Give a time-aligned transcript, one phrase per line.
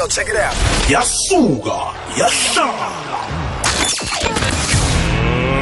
[0.00, 0.56] Yo, check it out.
[0.88, 3.20] yasuka yahlala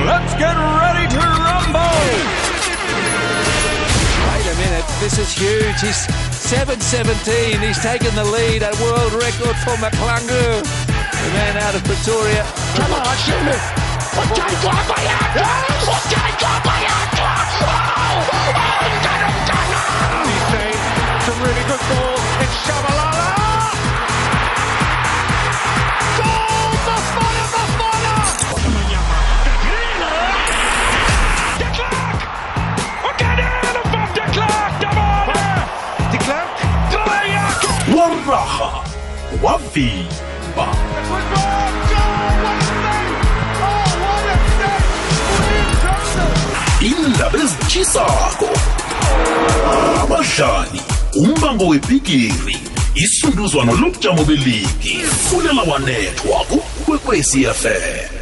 [0.07, 2.07] Let's get ready to rumble!
[4.31, 5.83] Wait a minute, this is huge.
[5.83, 6.07] He's
[6.55, 7.59] 7.17.
[7.67, 10.63] He's taken the lead, a world record for McClungu.
[10.63, 12.47] The man out of Pretoria.
[12.79, 13.63] Come on, shoot it!
[14.23, 15.51] Okay, Guabayaka!
[15.83, 17.31] Okay, Guabayaka!
[17.59, 18.23] Oh!
[18.55, 19.81] Oh, Ghana, Ghana!
[20.31, 20.83] He's playing
[21.27, 22.15] some really good ball.
[22.39, 23.18] It's Shabalala.
[38.09, 38.25] William
[45.83, 46.49] Thompson!
[46.81, 48.49] indaba ezitshisako
[50.03, 50.81] abadlali
[51.17, 52.57] umbango webhigiri
[52.95, 54.97] isunduzwano lobujamo beligi
[55.29, 58.18] fulela wanethwa kukwekwecfm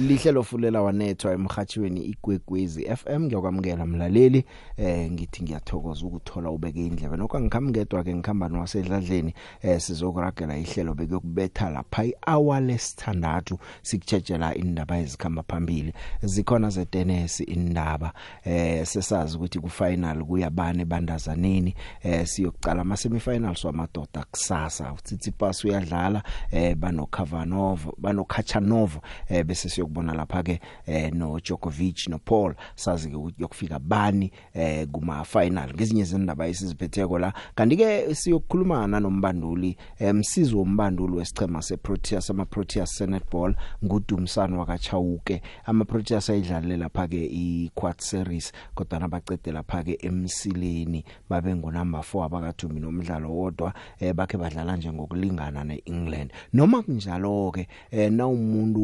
[0.00, 4.44] lihlelo fulela wanethwa emhathweni igwegwezi FM ngiyakwamukela mlaleli.
[4.76, 7.16] Eh ngithi ngiyathokoza ukuthola ubeke indlebe.
[7.16, 15.42] Nokho ngikhamngedwa ke ngikhamba nowasedladleni eh sizokuragela ihlelo bekuyokubetha lapha ihour lesithandathu sikutshejela indaba ezikhamba
[15.42, 15.92] phambili.
[16.22, 18.12] Zikhona ze tennis indaba
[18.44, 24.92] eh sesazi ukuthi ku final kuyabane bandazaneni eh siyokucala ama semifinals wamadoda kusasa.
[24.92, 32.08] uTsitsipas uyadlala eh bano Kavanov bano Kachanov eh bese siyokubona lapha ke eh no Djokovic
[32.08, 37.32] no Paul sazi ke ukuthi yokufika bani eh kuma final ngezinye zendaba esiziphetheko la.
[37.54, 46.30] Kanti ke siyokukhuluma nanombanduli emsizi wombanduli wesichema seProteas ama Proteas Senetball ngudumsana wakachawuke ama Proteas
[46.30, 51.04] ayidlalile lapha ke iquad series kodwa nabaqede lapha ke emsileni.
[51.28, 56.32] Babe ngo number 4 abakathumbi nomdlalo wodwa eh bakhe badlala nje ngokulingana neEngland.
[56.52, 58.80] Noma kunjalo ke eh na umuntu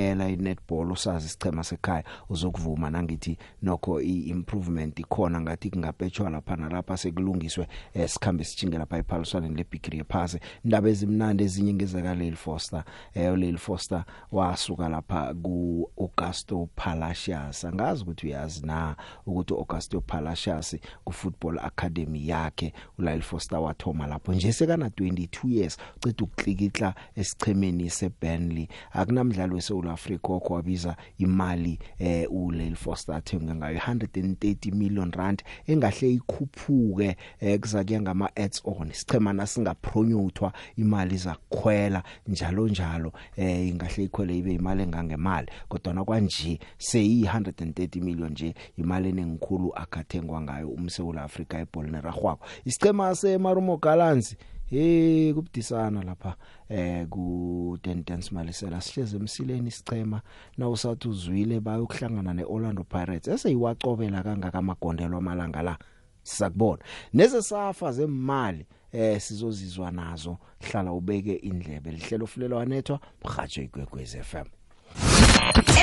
[0.00, 7.66] uyibukela inetball usazi isichema sekhaya uzokuvuma nangithi nokho iimprovement ikhona ngathi kungapetshwa lapha nalapha sekulungiswe
[7.94, 10.40] esikhambe sichinge lapha ephaliswaneni lebigiri yephasi.
[10.64, 17.64] Indaba ezimnandi ezinye ngezakaleli Foster eh Lil Foster wasuka lapha ku Augusto Palacios.
[17.64, 24.32] Angazi ukuthi uyazi na ukuthi Augusto Palacios ku football academy yakhe uLil Foster wathoma lapho
[24.32, 28.68] nje sekana 22 years uceda ukuklikitla esichemeni seBurnley.
[28.92, 37.16] Akunamdlalo weSouth Africa okwabiza imali eh uLil Foster athenga ngayo 130 million rand engahle ikhuphuke
[37.40, 38.92] eh kuzakuya ngama ads on.
[38.92, 45.48] Sichema nasingapromothwa imali zakhwela njalo njalo eh ingahle ikhwele ibe imali engangemali.
[45.68, 52.46] Kodwa na kwanje seyi 130 million nje imali enengikhulu akathengwa ngayo umseula Africa eball neragwako
[52.64, 54.36] isichema seMarumo Gallants
[54.70, 56.36] hey kubudisana lapha
[56.68, 58.80] eh ku Tentens Malisela.
[58.80, 60.22] Sihleze emsileni isichema
[60.58, 63.28] na usathi uzwile bayokuhlangana neOrlando Pirates?
[63.28, 65.78] Eseyiwacobela kangaka amagondelo amalanga la.
[66.22, 70.38] Sizakubona neze safa zemali eh sizozizwa nazo.
[70.60, 71.90] Hlala ubeke indlebe.
[71.90, 74.44] Lihlelo fulelo wanethwa mhajo igwegwez FM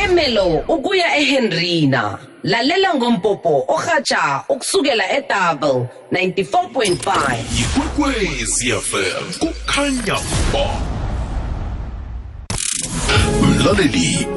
[0.04, 2.20] Emelo ukuya eHenrina.
[2.44, 10.18] Lalela ngompopho ohatsha ukusukela eDouble 94.5 ikwekwecfm kukhanya
[10.54, 10.68] ba
[13.42, 14.37] mlaleli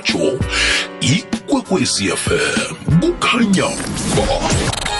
[0.01, 0.39] zokuthindana zomrhatsho
[1.01, 3.69] ikwekwecfm kukhanya
[4.15, 4.49] ba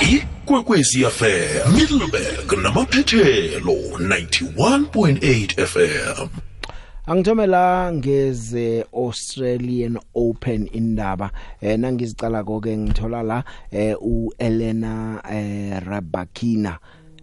[0.01, 6.27] ikwekwecfm middleburg namaphethelo 91.8 fm
[7.05, 11.31] Angithome la ngeze Australian Open indaba.
[11.61, 16.77] Eh nangizicala konke ngithola la eh uElena eh Rabakina.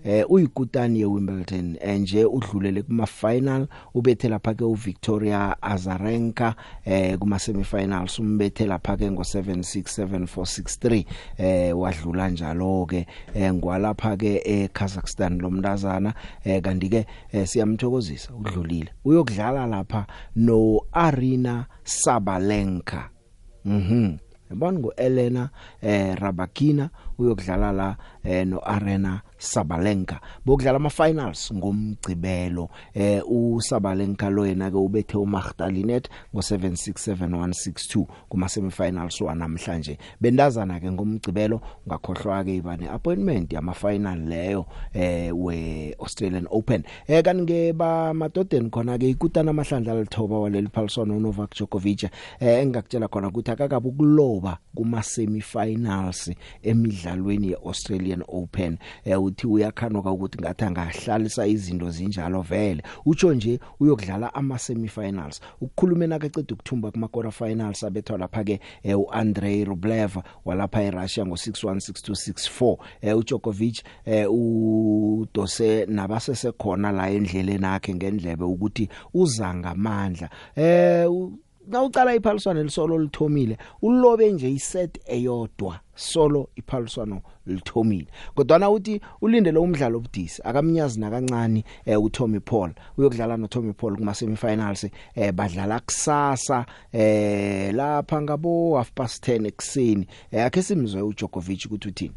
[0.08, 8.18] Eh uyikutani yeWimbledon nje udlulele kuma final ubethe lapha ke uVictoria Azarenka eh kuma semifinals
[8.18, 11.04] umbethe lapha ke ngo767 463
[11.38, 16.14] eh wadlula njalo ke eh ngwalapha ke eKazakhstan lomntazana
[16.44, 18.88] eh kanti ke eh, siyamthokozisa udlulile.
[19.04, 20.06] Uyokudlala lapha
[20.36, 23.10] no Arina Sabalenka.
[23.64, 24.16] Mhm.
[24.50, 25.50] Yabona ngoElena
[25.82, 30.20] eh Rabakina uyokudlala la eh no Arena Sabalenka.
[30.44, 32.68] Bokudlala ama finals ngomgcibelo.
[32.94, 42.44] Eh uSabalenka lo yena ke ubethe uMagdalinet ngo767162 kuma semifinals wanamhlanje bendazana ke ngomgcibelo ngakhohlwa
[42.44, 46.84] ke ibane appointment yama final leyo eh we Australian Open.
[47.06, 52.10] Eh kanti ke ba madodeni khona ke ikutana amahlandla alithoba waleli phaliswano Novak Djokovic.
[52.40, 56.30] Eh engakutshela khona ukuthi akakabe ukuloba kuma semifinals
[57.08, 58.78] emidlalweni yeAustralian Open.
[59.04, 62.82] Eh uthi uyakhanuka ukuthi ngathi angahlalisa izinto zinjalo vele.
[63.06, 69.00] Utsho nje uyokudlala ama semifinals ukukhulumena kaqeda ukuthumba kuma quarter finals abethwa lapha ke eh,
[69.00, 78.44] uAndrei Rublev walapha eRussia ngo616264 eh uDjokovic eh udose nabasese khona la endleleni yakhe ngendlebe
[78.44, 80.30] ukuthi uza ngamandla.
[80.56, 81.06] Eh
[81.68, 88.06] u- nawucala iphaliswano lisolo lithomile ulobe nje iset eyodwa solo iphaliswano lithomile.
[88.34, 92.70] Kodwa uthi ulindele umdlalo obudisi akamnyazi nakancane eh, uTommy Paul.
[92.98, 100.06] Uyokudlala noTommy Paul kuma semifinals eh, badlala kusasa eh lapha ngabo half past 10 ekseni
[100.32, 102.12] eh, akhe simzwe uDjokovic ukuthi uthini?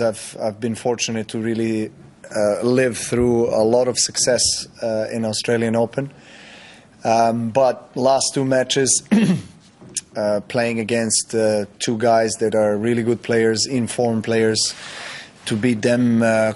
[0.00, 1.90] I've I've been fortunate to really
[2.30, 6.10] uh, live through a lot of success uh, in Australian Open,
[7.04, 9.02] um, but last two matches,
[10.16, 14.74] uh, playing against uh, two guys that are really good players, informed players,
[15.46, 16.22] to beat them.
[16.22, 16.52] Uh,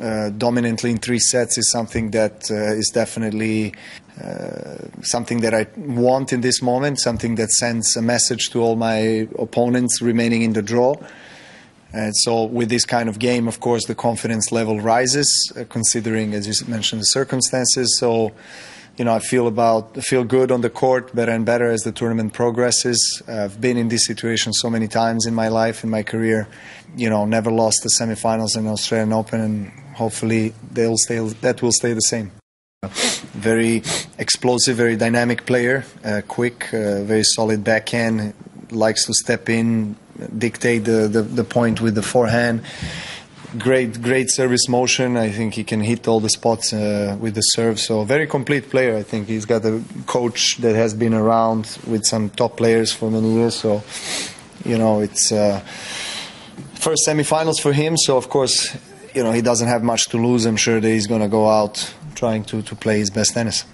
[0.00, 3.72] uh, dominantly in three sets is something that uh, is definitely
[4.20, 8.74] uh, something that I want in this moment, something that sends a message to all
[8.74, 10.96] my opponents remaining in the draw.
[11.92, 16.48] And so, with this kind of game, of course, the confidence level rises, considering, as
[16.48, 17.96] you mentioned, the circumstances.
[18.00, 18.32] So,
[18.96, 21.92] you know, I feel about feel good on the court, better and better as the
[21.92, 23.22] tournament progresses.
[23.26, 26.48] I've been in this situation so many times in my life, in my career.
[26.96, 31.18] You know, never lost the semifinals in Australian Open, and hopefully they'll stay.
[31.40, 32.32] That will stay the same.
[33.32, 33.82] Very
[34.18, 38.34] explosive, very dynamic player, uh, quick, uh, very solid backhand.
[38.70, 39.96] Likes to step in,
[40.36, 42.62] dictate the, the, the point with the forehand.
[43.58, 45.16] Great, great service motion.
[45.18, 47.78] I think he can hit all the spots uh, with the serve.
[47.78, 48.96] So very complete player.
[48.96, 53.10] I think he's got a coach that has been around with some top players for
[53.10, 53.54] many years.
[53.54, 53.82] So,
[54.64, 55.60] you know, it's uh,
[56.74, 57.96] first semifinals for him.
[57.98, 58.74] So of course,
[59.14, 60.46] you know, he doesn't have much to lose.
[60.46, 63.66] I'm sure that he's going to go out trying to, to play his best tennis.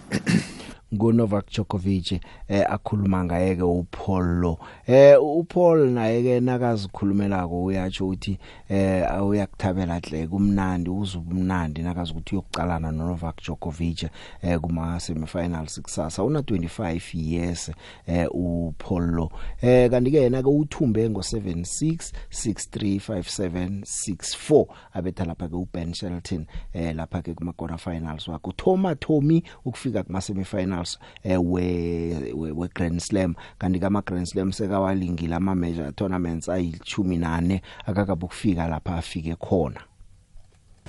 [0.93, 4.59] nguNovak Djokovic eh akhuluma ngaye ke uPaul lo.
[4.87, 12.93] Eh uPaul naye ke nakazikhulumelako uyatsho ukuthi eh uyakuthabela hle kumnandi uzubumnandi nakazi ukuthi uyokucalana
[12.93, 14.03] noNovak Djokovic
[14.43, 17.71] eh kuma semifinals kusasa una 25 years
[18.07, 19.31] eh uPaul lo.
[19.63, 27.23] Eh kanti ke yena ke uthumbe ngo76 635764 abetha lapha ke uBen Shelton eh lapha
[27.23, 33.03] ke kuma quarter finals wakho Thoma Tommy ukufika kuma semifinals eh we we, we Grand
[33.03, 39.35] Slam kanti kama Grand Slam sekawalingile ama major tournaments ayilithumi nane akakabe ukufika lapha afike
[39.37, 39.81] khona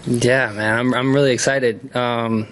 [0.07, 1.93] Yeah, man, I'm I'm really excited.
[1.93, 2.47] Um,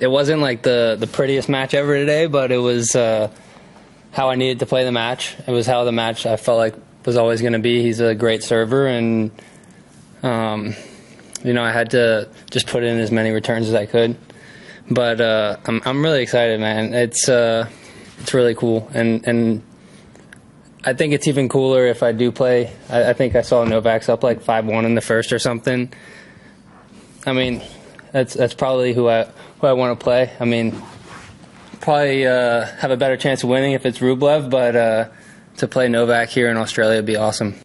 [0.00, 3.30] it wasn't like the the prettiest match ever today, but it was uh,
[4.10, 5.36] how I needed to play the match.
[5.46, 6.74] It was how the match I felt like
[7.06, 7.82] was always going to be.
[7.82, 9.30] He's a great server, and
[10.24, 10.74] um,
[11.44, 14.16] you know I had to just put in as many returns as I could.
[14.90, 16.94] But uh, I'm I'm really excited, man.
[16.94, 17.68] It's uh,
[18.20, 19.62] it's really cool, and and
[20.84, 22.72] I think it's even cooler if I do play.
[22.88, 25.92] I, I think I saw Novak's up like five one in the first or something.
[27.26, 27.62] I mean,
[28.12, 29.24] that's that's probably who I
[29.60, 30.32] who I want to play.
[30.40, 30.80] I mean,
[31.80, 35.08] probably uh, have a better chance of winning if it's Rublev, but uh,
[35.58, 37.56] to play Novak here in Australia would be awesome.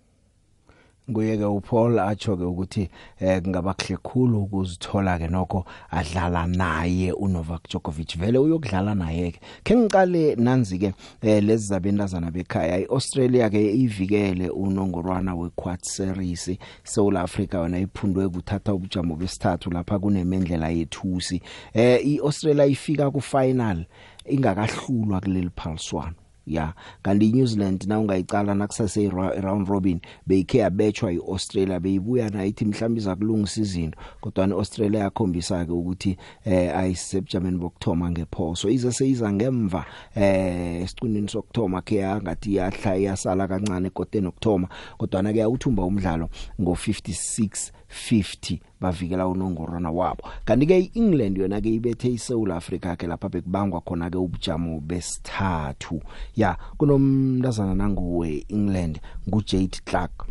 [1.12, 7.67] Kuyeke uPaul atsho ke ukuthi eh kungaba kuhle khulu ukuzithola ke nokho adlala naye uNovak
[7.67, 8.17] Djokovic.
[8.17, 12.79] Vele uyokudlala naye ke ke ngiqale nanzi ke eh lezi zabentazana bekhaya.
[12.79, 16.50] iAustralia ke ivikele unongorwana wequad series.
[16.83, 21.41] South Africa wona iphundwe kuthatha ubujamo besithathu lapha kunemendlela yethusi.
[21.74, 23.86] Eh iAustralia ifika ku final
[24.25, 29.09] ingakahlulwa kuleli phaliswano ya kanti iNew Zealand na ungayicala nakusase
[29.41, 35.71] round robin beyikhe yabetshwa iAustralia beyibuya na ithi mhlawumbe izakulungisa izinto kodwa iAustralia yakhombisa ke
[35.71, 38.69] ukuthi eh ayisebujameni bokthoma ngephoso.
[38.69, 39.85] Ize seyiza ngemva
[40.15, 46.29] eh esiqinini sokthoma ke yangathi yahla yasala kancane ekoteni okthoma kodwa na ke yawuthumba umdlalo
[46.59, 50.23] ngo56 50 bavikela unongorwana wabo.
[50.45, 56.01] Kanti ke iEngland yona ke ibethe iSouth Africa ke lapha bekubangwa khona ke ubujamo besithathu.
[56.35, 60.27] Ya kunomntazana nanguwe England nguJade Clark.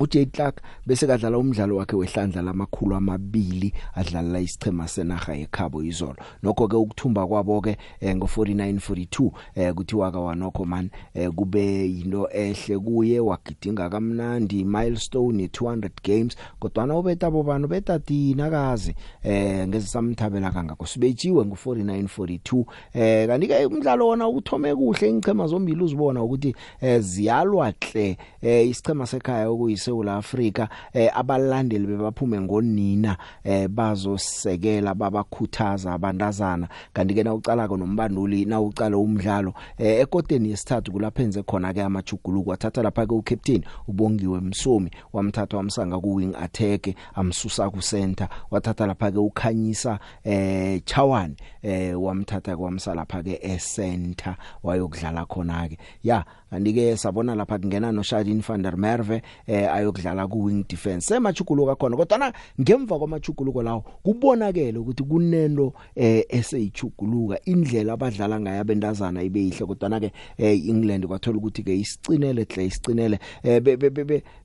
[0.00, 6.16] uJay Clark bese kadlala umdlalo wakhe wehlandla lamakhulu amabili adlalela isichema senaga ekhabo izolo.
[6.42, 11.90] Nokho ke ukuthumba kwabo ke eh, ngo49 42 eh, kuthiwa ka wanokho man eh, kube
[11.90, 17.66] yinto ehle kuye wagidinga kamnandi milestone 200 games kodwa na ubeta bobani?
[17.66, 20.86] Beta dinakazi eh ngezisamthabela kangako.
[20.86, 22.64] Sibejiwe ngo49 42
[22.94, 28.68] eh kanti ke umdlalo wona uthome kuhle ingchema zombili uzibona ukuthi eh, ziyalwa hle eh,
[28.68, 29.50] isichema sekhaya
[29.88, 36.68] okuyiseula Africa eh, abalandeli bebaphume ngonina eh, bazosekela babakhuthaza abantazana.
[36.92, 42.50] Kanti ke na ucala nombanduli na ucala umdlalo eh, ekoteni yesithathu kulaphenze khona ke amajuguluko
[42.50, 48.86] wathatha lapha ke ucaptain ubongiwe Msomi wamthatha wamsanga ku wing attack amsusa ku center wathatha
[48.86, 55.78] lapha ke ukhanyisa eh Chawan eh wamthatha kwamsa lapha ke e center wayokudlala khona ke
[56.02, 60.64] ya kanti ke sabona lapha kungena no Shadin van der Merwe eh ayokudlala ku wing
[60.68, 61.06] defense.
[61.06, 68.60] Semajuguluko khona kodwa na ngemva kwamajuguluko lawo kubonakele ukuthi kunento eh eseyijuguluka indlela abadlala ngayo
[68.60, 73.60] abentazana ibeyihle kodwa na ke eh England kwathola ukuthi ke isicinele hle isicinele eh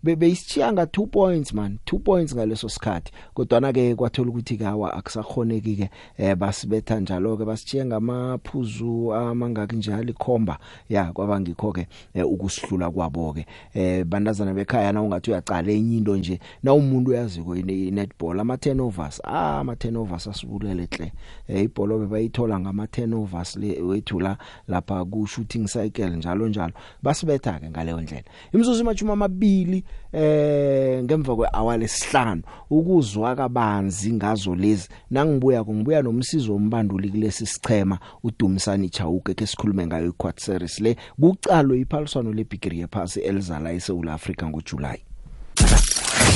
[0.04, 1.80] beyisichiyanga 2 points man.
[1.86, 3.12] 2 points ngaleso sikhathi.
[3.34, 9.76] Kodwa na ke kwathola ukuthi kawa akusakhoneki ke eh basibetha njalo ke basichiye ngamaphuzu amangaki
[9.76, 10.60] njalo ikhomba.
[10.90, 11.88] Ya kwaba ngikho ke eh,
[12.26, 17.56] ukusihlula kwabo ke eh bandazana bekhaya na ungathi uyaqala enye into nje na umuntu uyaziko
[17.56, 21.14] netball ama turnovers ah ama turnovers asibulele hle
[21.48, 26.74] eh ibhola bebayithola ngama turnovers le wethu la lapha ku shooting cycle njalo njalo.
[27.04, 28.24] Basibetha ke ngaleyo ndlela.
[28.54, 29.84] Imizuzu imachuma amabili
[30.14, 34.90] eh ngemva kwehour lesihlanu ukuzwa kabanzi ngazo lezi.
[35.12, 40.98] Nangibuya kungibuya nomsizo wombanduli kulesi sichema uDumisani Chauke ke sikhulume ngayo iquad series le.
[41.20, 44.98] Kucalo iphaliswano lebigiri yephasi elizala eSouth Africa ngoJuly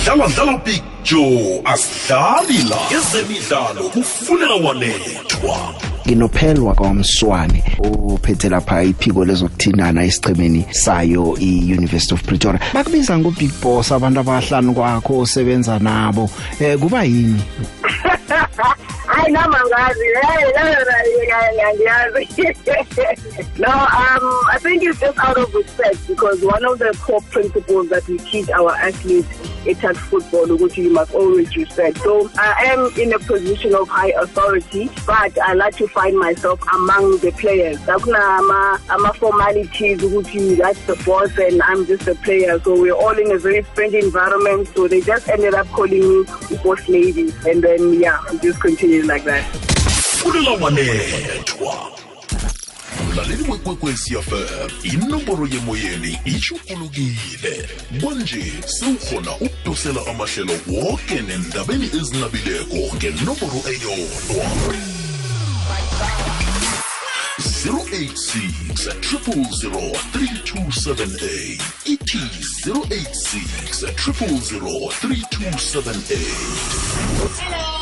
[0.07, 5.57] dlala dlala picture asidlali la ezemidlalo kufuneka walethwa.
[6.07, 7.63] Nginophelwa kwamswane
[8.13, 12.61] ophethe lapha iphiko lezokuthindana esichemeni sayo iUniversity of Pretoria.
[12.73, 16.29] Bakubiza ngo Big Boss abantu abahlanu kwakho osebenza nabo.
[16.59, 17.43] Eh kuba yini?
[19.07, 20.05] Hayi nami angazi
[21.67, 22.27] angiyazi
[23.57, 27.89] no um i think it's just out of respect because one of the core principles
[27.89, 31.97] that we teach our athletes at football ukuthi you must always respect.
[31.99, 36.61] So i am in a position of high authority but i like to find myself
[36.73, 37.77] among the players.
[37.79, 42.59] Akunama ama formalities ukuthi that's the boss and i'm just a player.
[42.59, 44.67] So we're all in a very friendly environment.
[44.75, 46.25] So they just ended up calling me
[46.63, 47.33] boss lady.
[47.45, 49.43] And then yeah just continued like that.
[50.21, 52.06] Funeka walethwa
[53.05, 57.69] mlaleli wekwekwezi fm inomboro yemoyeni ishukulukile
[58.01, 64.45] kwanje sewukhona ukudosela amahlelo woke nendabeni ezinabileko ngenomboro eyodwa.
[67.39, 72.17] 086 000 3278 ithi
[72.65, 77.76] 086 000 3278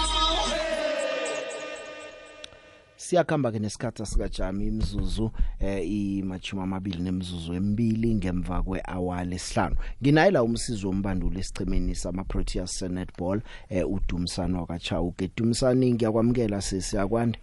[3.06, 5.32] siyakhamba ke nesikhatha sika Jami imzuzu
[5.62, 9.76] eh imachuma amabili nemzuzu emibili ngemva kwehour lesihlanu.
[10.02, 17.40] Nginaye la umsizo wombanduli esichemeni sama Proteas netball eh uDumsana wakachauke Dumsani ngiyakwamkela sisi yakwande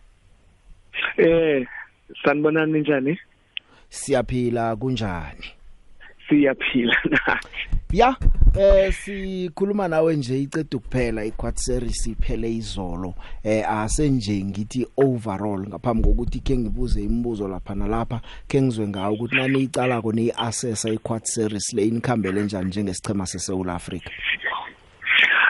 [1.16, 1.66] Eh
[2.24, 3.18] sanibonani njani?
[3.88, 5.46] Siyaphila kunjani?
[6.28, 7.38] Siyaphila na
[7.92, 8.16] ya
[8.58, 13.14] eh sikhuluma nawe nje icede kuphela iquad series iphele izolo.
[13.44, 19.36] Eh asenje ngithi overall ngaphambi kokuthi ke ngibuze imibuzo lapha nalapha ke ngizwe ngawo ukuthi
[19.36, 24.10] nani icala ko ni assess iquad series le inikhambele njani njengesichema seSouth Africa?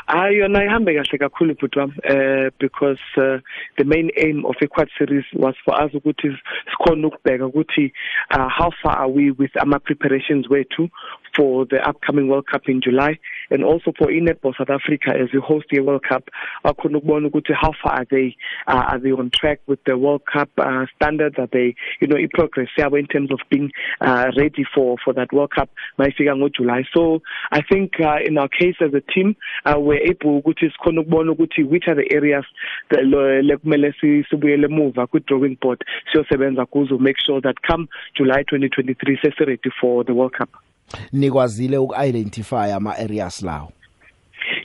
[0.06, 3.38] Hayi yona ihambe kahle kakhulu bhuti wami eh because uh,
[3.78, 6.36] the main aim of a quad series was for us ukuthi
[6.70, 7.92] sikhona ukubheka ukuthi
[8.30, 10.88] uh, how far are we with ama preparations wethu
[11.36, 13.18] for the upcoming World Cup in July
[13.50, 16.28] and also for Netball South Africa as we host the World Cup.
[16.64, 18.36] Akhona ukubona ukuthi how far are they
[18.66, 21.36] uh, are they on track with the World Cup uh, standards?
[21.38, 22.68] Are they you know progress?
[22.78, 23.70] Yabo in terms of being
[24.00, 26.84] uh, ready for for that World Cup mayifika ngo July.
[26.94, 27.20] So
[27.50, 31.32] I think uh, in our case as a team uh, we're able ukuthi sikhona ukubona
[31.32, 32.44] ukuthi which are the areas
[32.90, 33.94] lekumele
[34.30, 39.70] sibuyele emuva ku drawing board siyosebenza kuzo make sure that come July 2023 sesi ready
[39.80, 40.50] for the World Cup.
[41.12, 43.72] Nikwazile ukuidentify ama areas lawo.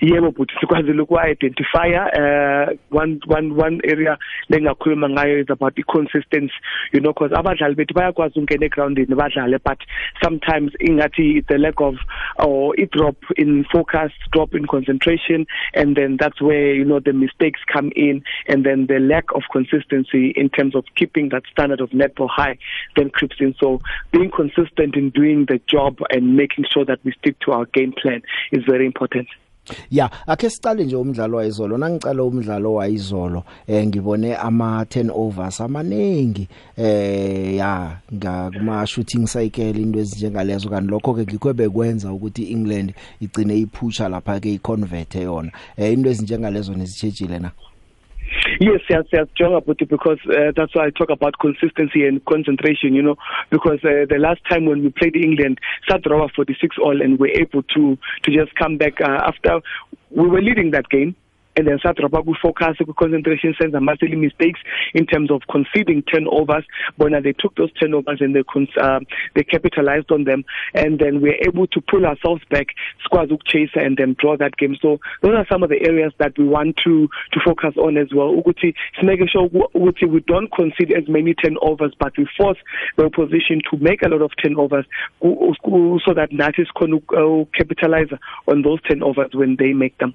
[0.01, 4.17] Yebo but sikwazile uku-identifya uh, one, one, one area
[4.49, 6.53] lengakhuluma ngayo is about i-consistency
[6.93, 9.79] you know because abadlali bethu bayakwazi ukungena egrawundini badlale but
[10.23, 11.95] sometimes ingathi the lack of
[12.39, 17.59] or i-drop in focus drop in concentration and then that's where you know the mistakes
[17.73, 21.89] come in and then the lack of consistency in terms of keeping that standard of
[21.91, 22.57] netball high
[22.95, 23.55] then creeps in.
[23.59, 23.81] So
[24.11, 27.93] being consistent in doing the job and making sure that we stick to our game
[28.01, 29.27] plan is very important.
[29.91, 31.77] Ya akhe siqale nje umdlalo wayizolo.
[31.77, 36.47] Nangicala umdlalo wayizolo eh ngibone ama turnovers amaningi
[36.77, 40.69] eh ya nga kuma shooting cycle into ezinjengalezo.
[40.69, 45.51] Kanti lokho ke ngikho bekwenza ukuthi England igcine iphusha lapha ke iconvert yona.
[45.77, 47.51] Eh into ezinjengalezo nezitshejile na?
[48.59, 52.93] Yes, yes, yes, Jonga Puti, because uh, that's why I talk about consistency and concentration,
[52.95, 53.15] you know,
[53.51, 57.61] because uh, the last time when we played England, Sadrawa 46 all, and we're able
[57.63, 59.61] to to just come back uh, after
[60.09, 61.15] we were leading that game.
[61.57, 64.59] And then satrapa ku-focus ku-concentration senza ama-silly mistakes
[64.93, 66.63] in terms of conceding turnovers.
[66.97, 68.43] Bona they took those turnovers and they,
[68.79, 68.99] uh,
[69.35, 70.45] they capitalized on them.
[70.73, 72.67] And then we're able to pull ourselves back
[73.03, 74.77] sikwazi ukuchase and then draw that game.
[74.81, 78.13] So those are some of the areas that we want to to focus on as
[78.13, 78.33] well.
[78.35, 82.57] Ukuthi simake sure ukuthi we don't concede as many turnovers but we force
[82.97, 84.85] the opposition to make a lot of turnovers
[85.21, 90.13] so that nathi sikhona ukupitalize on those turnovers when they make them.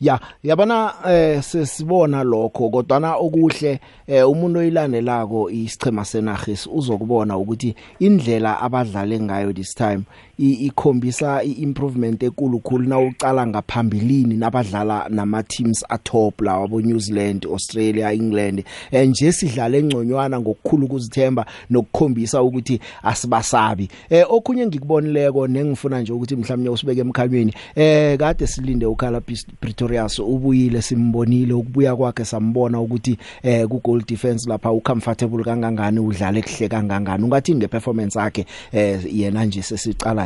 [0.00, 7.74] Ya yabona eh sesibona lokho kodwa na okuhle eh umuntu oyilandelako isichema senarhis uzokubona ukuthi
[7.98, 10.02] indlela abadlale ngayo this time
[10.38, 17.46] ikhombisa iimprovement enkulu khulu na ucala ngaphambilini nabadlala nama teams atop lawa bo New Zealand,
[17.46, 18.64] Australia, England.
[18.90, 23.88] Eh nje sidlala engconywana ngokukhulu ukuzithemba nokukhombisa ukuthi asibasabi.
[24.10, 29.20] Eh okhunye ngikubonileko nengifuna nje ukuthi mhlawumnye usibeke emkhalweni eh kade silinde ukhala
[29.60, 36.38] Pretorius ubuyile simbonile ukubuya kwakhe sambona ukuthi eh ku goal defense lapha ucomfortable kangangani udlala
[36.38, 37.24] ekuhle kangangani.
[37.24, 40.25] Ungathi ngeperformance yakhe eh yena nje sesicala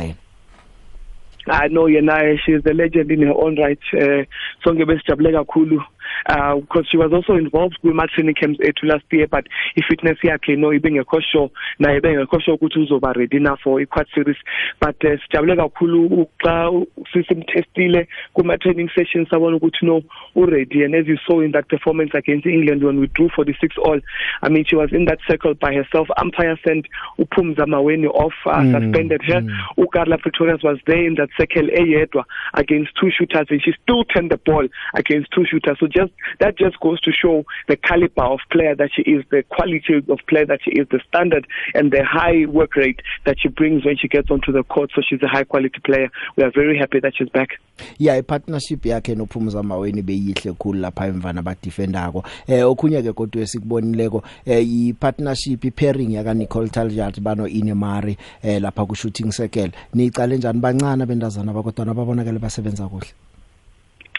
[1.47, 4.25] I know yena she is a legend in her own right uh,
[4.63, 5.81] sonke besijabule kakhulu.
[6.27, 9.45] Uh because she was also involved with training camps ethu last year but
[9.77, 11.49] i-fitness yakhe no ibengekho sure.
[11.79, 14.37] Naye bengekho sure ukuthi uzoba ready na for i-quad series.
[14.79, 20.01] But uh, sijabule kakhulu xa sisimtestile kuma-training sessions sabona ukuthi no
[20.35, 20.83] uready.
[20.85, 23.99] And as you saw in that performance against England when we drew 46 all
[24.41, 26.07] I mean she was in that circle by herself.
[26.17, 26.87] Umpire sent
[27.19, 29.41] uphumza maweni off uh, mm, suspended her.
[29.41, 29.49] mm.
[29.77, 34.31] ukarla pretorius was there in that circle eyedwa against two shooters and she still turned
[34.31, 35.77] the ball against two shooters.
[35.79, 39.43] So just that just goes to show the caliber of player that she is, the
[39.43, 43.49] quality of player that she is, the standard and the high work rate that she
[43.49, 44.91] brings when she gets onto the court.
[44.95, 46.09] So she's a high quality player.
[46.35, 47.59] We are very happy that she's back.
[47.97, 52.23] Yeah, ipartnership yakhe nophumuza maweni beyihle khulu lapha emvana badefendako.
[52.47, 58.85] Eh okhunye ke kodwa esikubonileko eh ipartnership ipairing yaka Nicole Taljat bano Inemari eh lapha
[58.87, 59.71] ku shooting circle.
[59.93, 63.07] Nicale njani bancane bendazana bakodwa babonakala basebenza kuhle.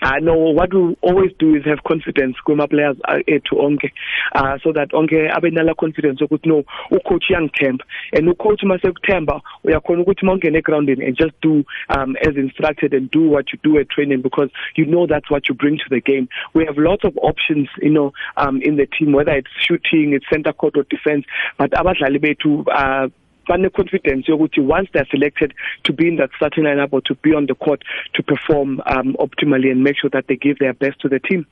[0.02, 2.96] I know what we always do is have confidence kuma players
[3.28, 3.92] ethu onke.
[4.34, 7.84] Uh, so that onke abe nala confidence ukuthi no ucoach uyangithemba.
[8.12, 13.10] And ucoach mase kuthemba uyakhona ukuthi mawungena egroundini and just do um as instructed and
[13.10, 16.00] do what you do at training because you know that's what you bring to the
[16.00, 16.28] game.
[16.52, 20.26] We have lots of options you know um in the team whether it's shooting it's
[20.30, 21.24] center court or defense
[21.58, 23.08] but abadlali bethu uh
[23.56, 25.52] bane confidence yokuthi once they're selected
[25.84, 27.82] to be in that starting lineup or to be on the court
[28.14, 31.46] to perform um optimally and make sure that they give their best to the team.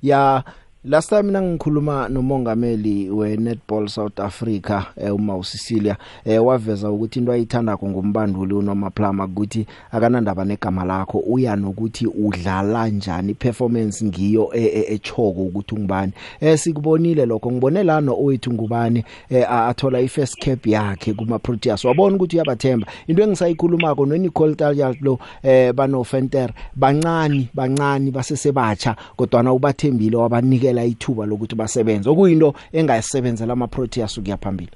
[0.00, 0.42] Yeah
[0.88, 7.32] last time nangikhuluma nomongameli we Netball South Africa eh, uma uSicilia eh, waveza ukuthi into
[7.32, 15.42] ayithanda ngombanduli unoma Plama ukuthi akanandaba negama lakho uya nokuthi udlala njani performance ngiyo echoko
[15.42, 16.12] ukuthi ungubani.
[16.40, 21.84] Eh sikubonile lokho ngibone lana owethu ngubani eh, athola i first cap yakhe kuma Proteas
[21.84, 22.86] wabona ukuthi uyabathemba.
[23.06, 30.16] Into engisayikhulumako no Nicole Taljat lo eh bano Fenter bancane bancane basesebatsha kodwa na ubathembile
[30.16, 32.10] wabanikela kuphela ithuba lokuthi basebenze.
[32.10, 34.70] Okuyinto engayisebenzela ama Proteas ukuya phambili.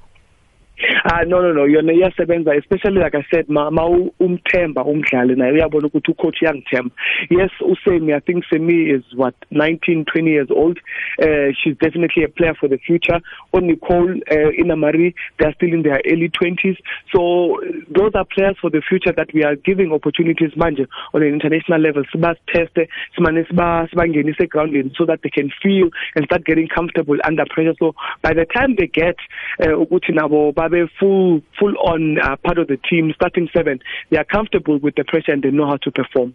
[1.05, 5.53] Ah no no no yona iyasebenza especially like I said ma, ma umthemba umdlali naye
[5.53, 6.91] uyabona ukuthi ucoach uyangithemba.
[7.31, 10.79] Yes usemi I think Semi is what 19 20 years old.
[11.21, 13.21] Uh, she's definitely a player for the future.
[13.53, 16.77] On Nicole uh, Inamari they are still in their early 20s
[17.15, 21.29] so those are players for the future that we are giving opportunities manje on an
[21.29, 22.03] international level.
[22.13, 27.17] Siba teste simane siba sibangenise grounding so that they can feel and start getting comfortable
[27.25, 27.75] under pressure.
[27.79, 29.17] So by the time they get
[29.61, 33.81] uh, ukuthi nabo babe full full on uh, part of the team starting seven.
[34.11, 36.35] They are comfortable with the pressure and they know how to perform.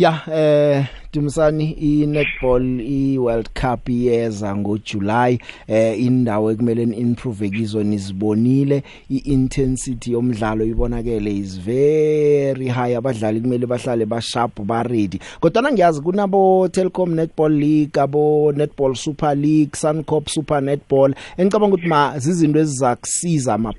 [0.00, 7.82] Ya eh Dumsani i netball i World Cup iyeza ngoJuly eh indawo ekumele improve kizo
[7.82, 8.82] nizibonile.
[9.10, 12.96] Iintensity yomdlalo ibonakele is very high.
[12.96, 18.94] Abadlali kumele bahlale ba sharp ba ready kodwa ngiyazi kunabo Telkom Netball League abo Netball
[18.94, 21.14] Super League Suncorp Super Netball.
[21.36, 23.74] Engicabanga ukuthi ma zizinto ezizakusiza ma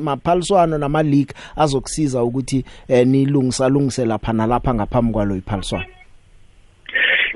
[0.00, 5.95] maphaliswano nama league azokusiza ukuthi eh, nilungisa lungise lapha nalapha ngaphambi kwalo iphaliswano.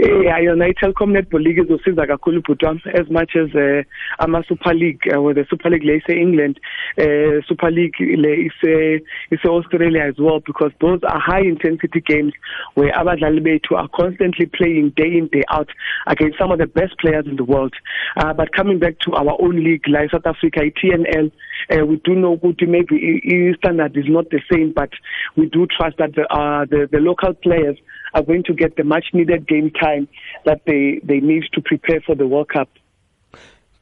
[0.00, 3.82] Eh yona iTelkom Netball League izosiza kakhulu bhuti wami as much as uh,
[4.18, 6.58] ama Super League uh, with the Super League le ise England
[6.96, 12.32] uh, Super League le ise ise Australia as well because those are high intensity games
[12.76, 15.68] where abadlali bethu are constantly playing day in day out
[16.06, 17.74] against some of the best players in the world.
[18.16, 21.30] Uh, but coming back to our own league like South Africa TNL
[21.70, 22.96] uh, we do know ukuthi maybe
[23.34, 24.90] i standard is not the same but
[25.36, 27.76] we do trust that the uh, the, the local players
[28.12, 30.08] are going to get the much needed game time
[30.44, 32.68] that they they need to prepare for the World Cup.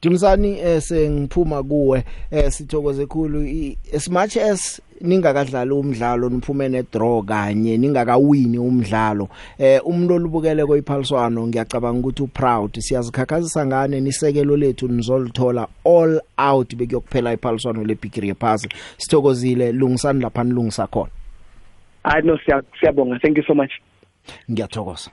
[0.01, 3.75] Dumsani eh sengiphuma kuwe eh sithokoze khulu.
[3.93, 11.47] As much as ningakadlali umdlalo niphume ne draw kanye ningakawini umdlalo eh umuntu olubukele koyiphaliswano
[11.47, 12.79] ngiyacabanga ukuthi uproud.
[12.79, 20.87] Siyazikhakhazisa ngane nisekelo lethu nizolithola all out bekuyokuphela iphaliswano lebigiri yephasi sithokozile lungisani lapha nilungisa
[20.87, 21.11] khona
[22.05, 22.37] I know
[22.79, 23.19] siyabonga.
[23.21, 23.71] Thank you so much.
[24.51, 25.11] Ngiyathokoza.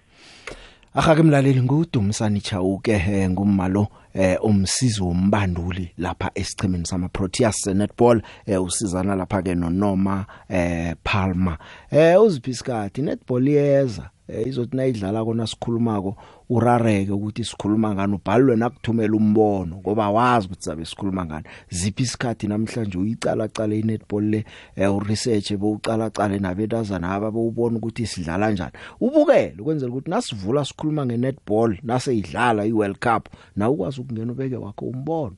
[0.95, 8.63] Akake mlaleli ngudumisani Chauke eh, ngummalo eh umsizi wombanduli lapha esichimeni sama Proteas netball eh
[8.63, 11.59] usizana lapha ke noNoma eh Palma
[11.91, 16.17] eh uziphisikadi netball yeza eh, izothi nayidlala kona sikhulumako
[16.49, 21.45] urareke ukuthi sikhuluma ngani ubhalwe nakuthumela umbono ngoba wazi ukuthi sabe sikhuluma ngani.
[21.71, 24.45] Ziphi isikhathi namhlanje uyicala cala inetball le
[24.77, 31.07] eh, uresearch bowucala cala nabetazana aba bowubona ukuthi sidlala kanjani ubukele ukwenzela ukuthi nasivula sikhuluma
[31.07, 35.37] ngenetball naseyidlala iWorld Cup na ukwazi ukungena ubeke wakho umbono.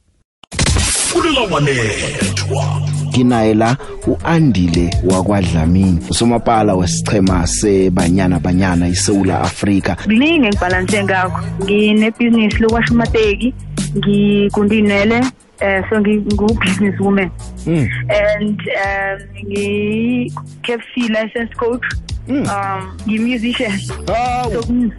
[1.09, 11.41] Fulela wanethwa kinaye la uandile wakwadlamini usomapala wesichema sebanyana banyana iSouth Africa kuningi engibhalanse ngakho.
[11.65, 13.55] Nginebusiness lokwasha amateki
[13.97, 15.25] ngikundinele
[15.61, 17.31] eh so ngingu-business woman.
[17.67, 17.89] Mm.
[18.09, 21.85] and um ngi-KFC license coach
[22.29, 23.79] um ngi-musician.
[23.79, 24.93] So yeah akho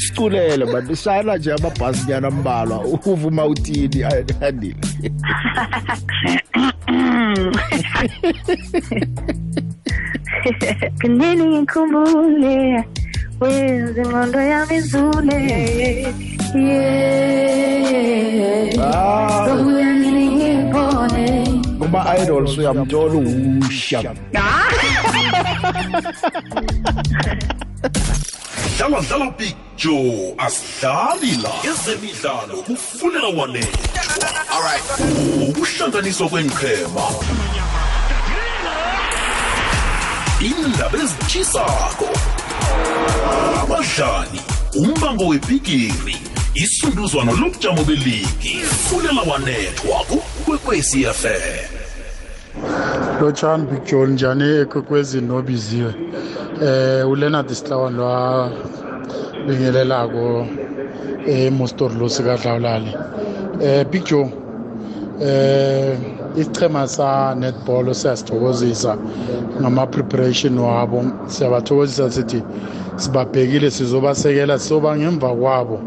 [0.00, 4.04] siculele bantu shayela nje amabhasi nyana mbalwa uvuma uthini?
[4.40, 4.76] Andile
[11.00, 12.84] kunini ngikhumbule
[13.40, 15.38] wenze ingqondo yami izule.
[18.82, 19.46] Ah.
[19.46, 21.26] sobuya ngini ngibone.
[21.78, 23.14] Kuma idols uyamthola
[23.68, 24.00] usha
[28.78, 33.88] dlala dlala big joe asidlali la ezemidlalo kufunela wanethwa
[34.50, 34.84] alright
[35.48, 37.02] ukuhlanganiswa kwenqhema
[40.40, 42.08] indaba ezitshisako
[43.62, 44.40] abadlali
[44.76, 46.16] umbango webhigiri
[46.54, 51.78] isunduzwano lobujamo beligi fulela wanethwa kukwekwecfm
[53.20, 56.07] lotshani big john njani ekwekwezi nobiziwe.
[56.62, 58.50] Eh uleonard sihlawa lo
[59.46, 60.46] bingelelako
[61.26, 62.92] emostorlo sikadlawulali.
[63.62, 64.30] Eh big joe
[65.20, 65.98] eh
[66.36, 68.96] isichema sa netball siyasithokozisa
[69.60, 71.04] ngama-preparation wabo.
[71.26, 72.42] Siyabathokozisa sithi
[72.96, 75.80] sibabhekile sizobasekela sizoba ngemva kwabo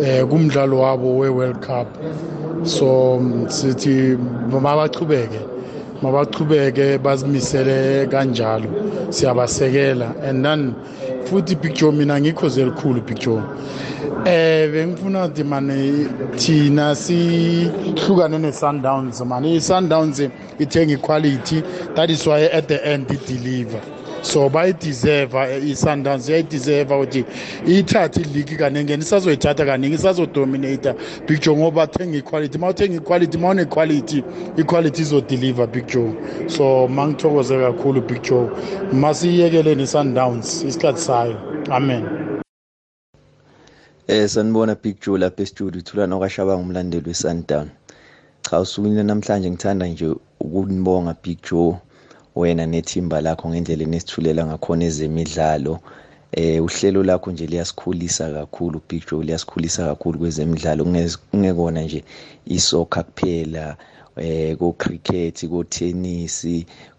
[0.00, 1.88] eh kumdlalo wabo we-world cup.
[2.64, 4.16] So sithi
[4.50, 5.40] mabachubeke
[6.02, 8.68] mabachubeke bazimisele kanjalo.
[9.10, 10.14] Siyabasekela.
[10.22, 10.74] And then
[11.24, 13.42] futhi picture mina ngikho zelikhulu picture
[14.26, 19.56] eh bengifuna ukuthi mane thina sihlukane ne-sundowns mane.
[19.56, 20.20] I-sundowns
[20.58, 21.62] ithenga equality
[21.94, 23.80] that is why at the end i-deliver.
[24.22, 27.24] So bayideserve i-sundowns iyayideserve ukuthi
[27.66, 30.94] iyithathe iligi kaningeni isazoyithatha kaningi isazodominata
[31.26, 34.24] picture ngoba thenga equality ma uthenga equality ma une-quality
[34.56, 36.12] equality izodeliver picture
[36.46, 38.48] so ma ngithokoze kakhulu picture
[38.92, 41.36] masiyiyekeleni i-sundowns isikhathi sayo.
[41.70, 42.04] Amen.
[44.08, 47.68] Eh sanibona Big Joe lapha e-studio Thulana okwashaba ngumlandeli we-Sundown.
[48.42, 51.76] Cha usukwini namhlanje ngithanda nje ukunibonga Big Joe.
[52.34, 55.80] Wena nethimba lakho ngendlela enesithulela ngakhona ezemidlalo.
[56.32, 60.84] Eh uhlelo lakho nje liyasikhulisa kakhulu Big Joe liyasikhulisa kakhulu kwezemidlalo
[61.30, 62.04] kungekona nje
[62.46, 63.76] isoccer kuphela
[64.16, 66.46] eh ko cricket ko tennis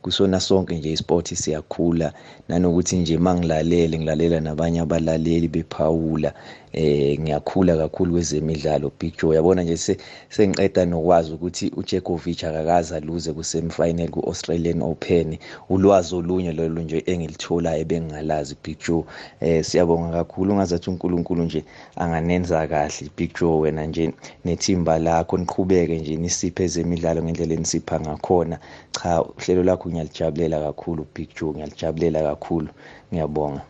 [0.02, 2.14] kusona sonke nje isport siyakhula
[2.50, 6.34] nanokuthi nje mangilalele ngilalela nabanye abalaleli bephawula
[6.74, 9.36] eh ngiyakhula kakhulu kwezemidlalo Big Joe.
[9.36, 9.98] Yabona nje
[10.30, 15.38] sengiqeda nokwazi ukuthi uJekovic akakaza luze kusemifinal kuAustralian Open.
[15.70, 19.04] Ulwazi olunye lolo nje engilithola ebengingalazi Big Joe.
[19.42, 20.54] Eh siyabonga kakhulu.
[20.54, 21.64] Ungazathi uNkulunkulu nje
[21.96, 23.60] anganenza kahle Big Joe.
[23.60, 24.14] Wena nje
[24.46, 28.60] nethimba lakho niqhubeke nje nisiphe ezemidlalo ngendlela enisipha ngakhona.
[28.92, 31.52] Cha uhlelo lakho ngiyalijabulela kakhulu Big Joe.
[31.52, 32.68] Ngiyalijabulela kakhulu.
[33.14, 33.62] Ngiyabonga.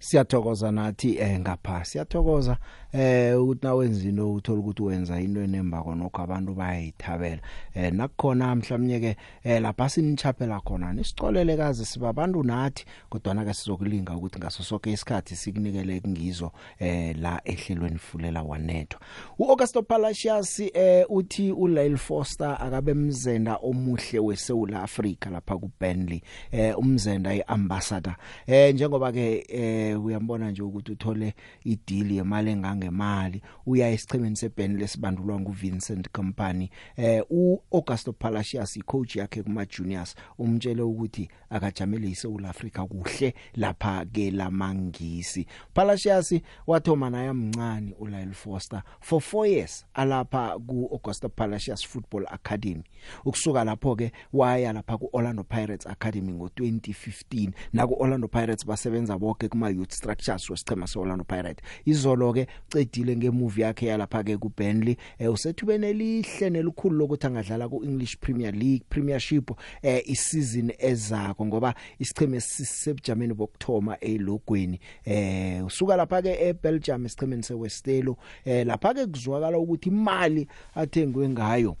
[0.00, 2.54] Siyathokoza nathi eh ngapha siyathokoza.
[2.92, 7.40] Eh ukuthi nawenza into uthola ukuthi wenza into enembako nokho abantu bayayithabela.
[7.74, 13.54] Eh nakukhona mhlawumnye ke eh lapha sinichaphela khona nisicolele kaze sibabantu nathi kodwa na ke
[13.54, 19.00] sizokulinga ukuthi ngaso sonke isikhathi sikunikele kungizo eh la ehlelweni fulela wanethwa.
[19.38, 26.22] uAugusto Palacios eh uthi uLyle Foster akabe mzenda omuhle weSouth Africa lapha kuBurnley
[26.52, 28.16] eh umzenda iambassador.
[28.46, 35.40] Eh njengoba ke eh uyambona nje ukuthi uthole ideal yemali engangemali uya esichemeni seBurnley lesibandulwa
[35.40, 43.34] nguVincent Company eh uAugusto Palacios icoach yakhe kuma juniors umtshele ukuthi akajamele iSouth Africa kuhle
[43.54, 45.46] lapha ke lamangisi.
[45.74, 46.34] Palacios
[46.66, 52.82] wathoma naye amncane uLyle Foster for 4 years alapha kuAugusto Palacios Football Academy.
[53.24, 59.70] Ukusuka lapho ke waya lapha kuOrlando Pirates Academy ngo2015 naku Orlando Pirates basebenza bonke kuma
[59.70, 61.64] youth structures wesichema seOrlando Pirates.
[61.84, 68.16] Izolo ke cedile ngemovie yakhe yalapha ke kuBurnley eh, usethubene elihle nelikhulu lokuthi angadlala kuEnglish
[68.20, 69.50] Premier League Premiership
[69.82, 74.80] eh, isizini ezako ngoba isicheme sisebujameni bokthoma elogweni.
[75.04, 81.76] Eh usuka lapha ke eBelgium isichemeni seWestelo eh lapha ke kuzwakala ukuthi imali athengwe ngayo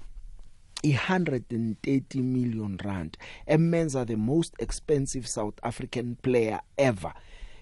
[0.82, 7.12] i130 million rand emenza the most expensive South African player ever.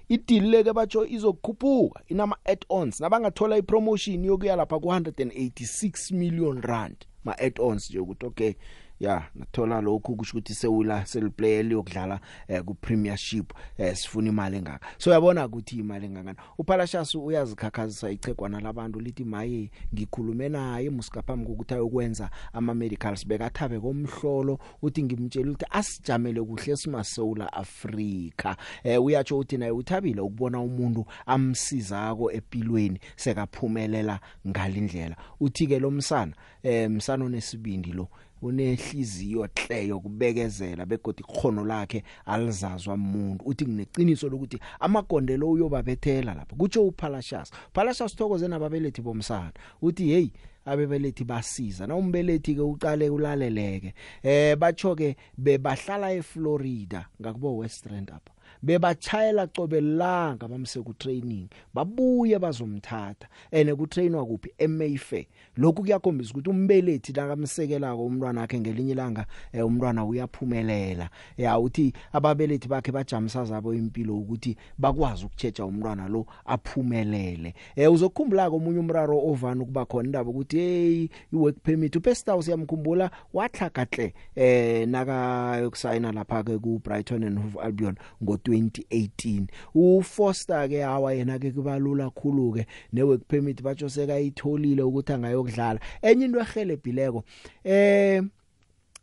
[0.09, 7.33] Idile ke batsho izokhuphuka inama add-ons nabangathola ipromotion yokuya lapha ku 186 million rand ma
[7.39, 8.55] add-ons nje ukuthi okay.
[9.01, 14.87] Ya nathola lokhu kusho ukuthi sewula seliplayer liyokudlala eh, ku premiership eh, sifuna imali engaka.
[14.99, 21.75] So uyabona ukuthi imali engakana uPalashas uyazikhakhazisa ichegwana labantu lithi maye ngikhulume naye musikaphambi kokuthi
[21.75, 29.57] ayokwenza ama medicals bekathabe komhlolo uthi ngimtshela ukuthi asijamele kuhle simasewula Africa eh uyatsho uthi
[29.57, 35.17] naye uthabile ukubona umuntu amsizako empilweni sekaphumelela ngalindlela.
[35.41, 36.33] Uthi ke lo msana
[36.63, 38.09] eh msana onesibindi lo
[38.43, 46.57] unehliziyo hleyo kubekezela begodi ikhono lakhe alizazwa umuntu uthi ngineqiniso lokuthi amagondelo uyobabethela lapha.
[46.57, 49.53] Kutsho uPalashas Palashas thokoze nababelethi bomsana.
[49.83, 50.29] Uthi hey
[50.65, 51.87] abebelethi basiza.
[51.87, 53.95] Na umbelethi ke uqale ulaleleke.
[54.23, 63.29] Eh batsho ke bebahlala eFlorida ngakubo Westland apha bebachayela cobelanga bamse ku training babuye bazomthatha.
[63.51, 64.51] Ene ku trainwa kuphi?
[64.59, 65.27] eMayfair.
[65.57, 71.11] Lokhu kuyakhombisa ukuthi umbelethi nakamsekelako umntwana wakhe ngelinye ilanga eh, umntwana uyaphumelela.
[71.37, 77.55] Ya uthi ababelethi bakhe bajamisa zabo impilo ukuthi bakwazi ukutsheja umntwana lo aphumelele.
[77.77, 81.97] Eh uzokukhumbula komunye umraro ovana ukuba khona indaba ukuthi hey iwork permit.
[81.97, 89.47] uPestaus yamkhumbula wahlakahle eh naka yokusayina lapha ke ku Brighton and Hove Albion ngo 2018
[89.75, 95.81] uFoster ke hawa yena ke kubalula kakhulu ke nework permit batsho sekayitholile ukuthi angayokudlala.
[96.03, 97.25] Enye into ehelebhileko
[97.65, 98.23] eh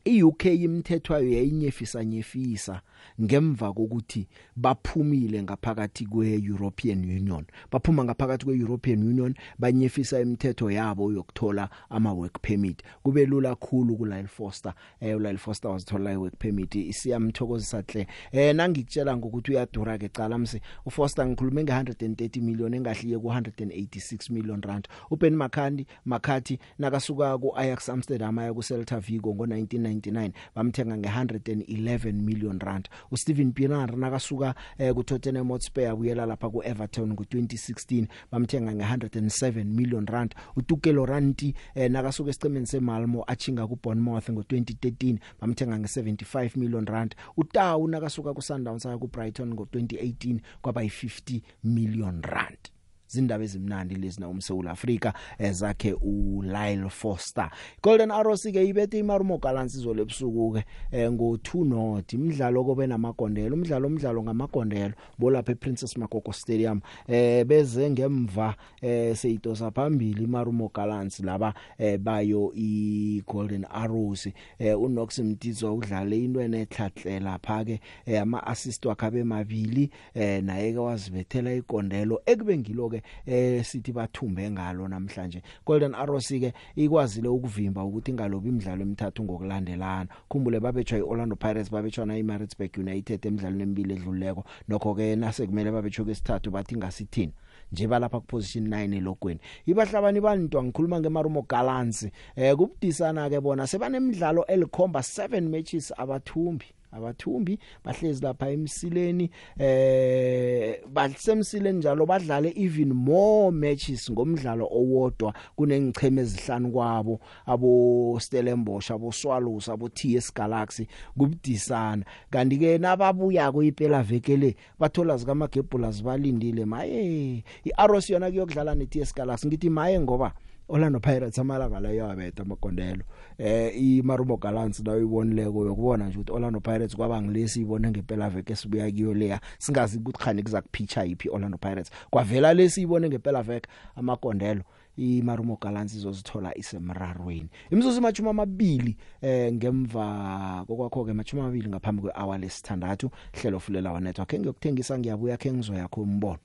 [0.05, 2.81] iUK imthethwayo yayinyefisa nyefisa
[3.21, 7.45] ngemva kokuthi baphumile ngaphakathi kweEuropean Union.
[7.71, 12.83] Baphuma ngaphakathi kweEuropean Union banyefisa imithetho yabo yokuthola ama work permit.
[13.03, 14.73] Kube lula kakhulu kuLyle Foster.
[14.99, 16.75] Eh uLyle Foster wazithola iwork permit.
[16.75, 24.33] Isiyamthokozisa hle eh nangikutshela ngokuthi uyadura ke cala mse uFoster ngikhulume nge130 million engahliye ku186
[24.33, 24.87] million rand.
[25.11, 32.89] uBen Makhandi Makhathi nakasuka kuAjax Amsterdam aya kuCelta Vigo ngo1999 bamthenga nge111 million rand.
[33.11, 40.35] uSteven Pienaar nakasuka eh, kuTottenham Hotspur abuyela lapha kuEverton ngo2016 bamthenga nge107 million rand.
[40.55, 47.15] uTukelo Ranti eh, nakasuka esicemeni seMalmo achinga kuBournemouth ngo2013 bamthenga nge75 million rand.
[47.37, 52.74] uTau nakasuka kuSundowns aya kuBrighton ngo2018 kwaba yi50 million rand.
[53.07, 57.49] Zindaba ezimnandi lezi na umSouth Africa ezakhe uLyle Foster.
[57.83, 62.87] Golden Arrows ke ibethe iMarumo Gallants izolo ebusuku ke eh, ngo 2 not imidlalo kobe
[62.87, 66.81] namagondelo umdlalo umdlalo ngamagondelo bolapha ePrincess Makoko Stadium.
[67.07, 74.27] Eh beze ngemva eh seyitosa phambili iMarumo Gallants laba eh bayo iGolden Arrows.
[74.59, 80.73] Eh uNox Mtizwa udlale into enetlhatlela phake eh, ama assist wakhe abe mabili eh naye
[80.73, 85.41] ke wazibethela ikondelo ekube ngilo ke eh sithi bathumbe ngalo namhlanje.
[85.65, 90.09] Golden Arrows ke ikwazile ukuvimba ukuthi ingalobi imidlalo emithathu ngokulandelana.
[90.29, 95.71] Khumbule babetshwa iOrlando Pirates babetshwa na iMaritzburg United emidlalweni emibili edluleko nokho ke nase kumele
[95.71, 97.33] babetshwe kwesithathu bathi ngasithini
[97.71, 102.07] nje balapha ku position 9 elogweni ibahlabani bantwa ngikhuluma ngemarumo Gallants.
[102.35, 106.65] Eh kubudisana ke bona sebanemidlalo elikhomba 7 matches abathumbi.
[106.91, 116.71] Abathumbi bahlezi lapha emsileni eh basemsileni njalo badlale even more matches ngomdlalo owodwa kunengicheme ezihlanu
[116.71, 122.05] kwabo abo Stellenbosch abo Swallows abo TS Galaxy kubudisana.
[122.29, 127.43] Kanti ke nababuya kuyiphela vekele bathola zika magebhula zibalindile maye.
[127.63, 130.33] iArrows yona kuyokudlala ne TS Galaxy ngithi maye ngoba
[130.67, 133.03] Orlando Pirates amalanga la yabetha amagondelo
[133.37, 138.55] eh iMarumo Gallants nayo ibonileko yokubona nje ukuthi Orlando Pirates kwaba ngilesi ibone ngempela veke
[138.55, 139.39] sibuya kiyo leya.
[139.57, 141.91] Singazi ukuthi khani kuza kupitcha yipi Orlando Pirates.
[142.09, 144.63] Kwavela lesi ibone ngempela veke amagondelo
[144.97, 147.49] iMarumo Gallants izozithola isemrarweni.
[147.71, 153.99] Imizuzu machuma amabili eh ngemva kokwakho ke machuma amabili ngaphambi kwehour lesithandathu hlelo fulela wa
[153.99, 154.33] network.
[154.33, 156.39] Ngiyokuthengisa ngiyabuya ke ngizoyakho umbono.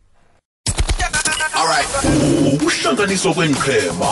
[1.70, 2.54] Alright.
[2.54, 4.10] Ukuhlanganiswa kwenqhema.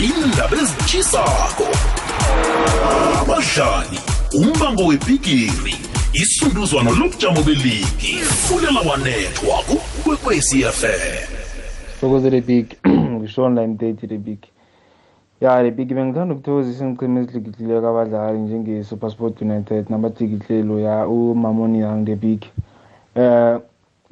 [0.00, 1.66] Indaba ezichisako.
[3.20, 3.98] Abadlali,
[4.34, 5.76] umbango webhigiri,
[6.12, 8.14] isunduzwano lobujamo beligi.
[8.24, 9.56] Fulela wanethwa
[10.04, 11.26] kwekwezi FM.
[12.00, 14.38] Sokoze the big ngisho online date the big
[15.40, 22.16] ya the big bengithanda ukuthokozisa ngicheme ezihlikihileko abadlali njenge-supersport united nabathikihlelo ya umamoni young the
[22.16, 22.42] big
[23.14, 23.60] eh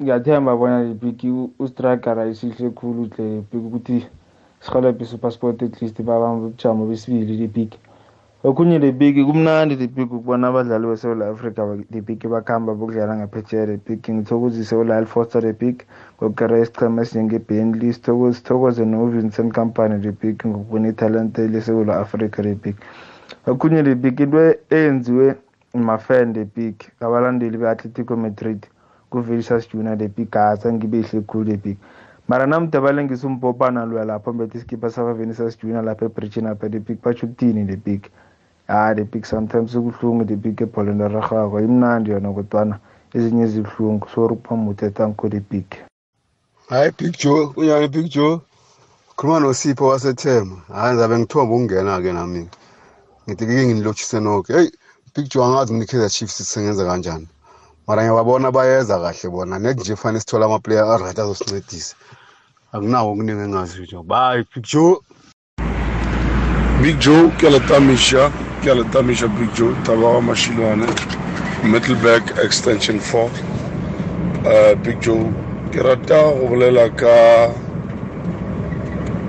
[0.01, 1.19] ngiyathemba bona the big
[1.59, 4.07] ustragara isihle khulu hle big ukuthi
[4.59, 7.71] sihelebhe i-supersport at least babambe ubujamo besibili the big
[8.43, 13.65] okhunye the big kumnandi the big ukubona abadlali besewula africa the big bakuhamba bokudlala ngaphetsheya
[13.67, 15.83] the big ngithokozise ulyle foster the big
[16.17, 22.75] ngokukera isichema esinjengebentley sithokoze no-vincent company the big ngokubona italente lesewula africa the big
[23.45, 25.35] okhunye the big into eyenziwe
[25.73, 28.67] mafan the big abalandeli be-atletico madrid.
[29.13, 31.77] Kuvelicious junior the big gasa ngibehle khulu the big
[32.27, 36.97] mara namude balengisa umpopana loya lapho mbethe iskipa sakavenicius junior lapha ebridgini apha the big
[37.03, 38.01] batsho ukuthini the big
[38.67, 42.79] ah the big sometimes kubuhlungu the big ebholweni erarhako imnandi yona kodwana
[43.13, 44.07] ezinye zibuhlungu.
[44.09, 45.65] Sori ukuphambe utetanko the big
[46.69, 48.39] hayi big joe kunjani big joe
[49.15, 52.49] khuluma nosipho wasethema hayi ngizabe ngithomba ukungena-ke nami.
[53.27, 54.53] Ngithi kike nginilotshise noke.
[54.53, 54.71] Heyi
[55.15, 57.27] big joe angazi ngikaizer chiefs sengenza kanjani.
[57.87, 61.95] Mara ngiyababona bayeza kahle bona nek nje fanele sithole amaplayer aright azosincedisa.
[62.73, 64.97] Akunawo okuningi engazitsho bye big joe.
[66.81, 68.31] Big Joe ke la tamisha
[68.63, 70.87] ke la tamisha Big Joe tabawa mashilwane
[71.63, 75.31] Middleburg extension 4 uh, Big Joe
[75.71, 77.53] ke rata go bolela ka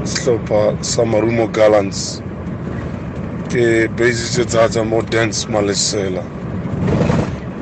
[0.02, 2.22] sehlopha sa Marumo Gallants
[3.52, 6.24] ke basitse tsatsa mo Dance Malesela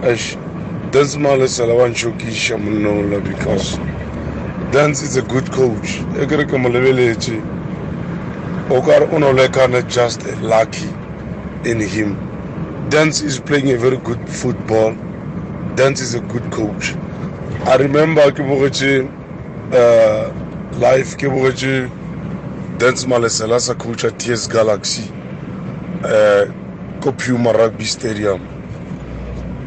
[0.03, 0.39] Ash
[0.93, 3.79] Dance Malesela wa nshokisha monnola because
[4.73, 7.41] Dance is a good coach e mo lebeletse
[8.71, 10.89] Okar Unolekane just lucky
[11.65, 12.15] in him.
[12.91, 14.95] Dance is playing a very good football.
[15.77, 16.95] Dance is a good coach.
[17.65, 19.09] I remember Kiburechi
[19.73, 20.31] uh,
[20.79, 21.89] live Kiburechi
[22.79, 25.05] Dance Malesela sa coach at TS Galaxy
[26.05, 26.45] uh,
[27.01, 28.62] Kopuma Rugby Stadium.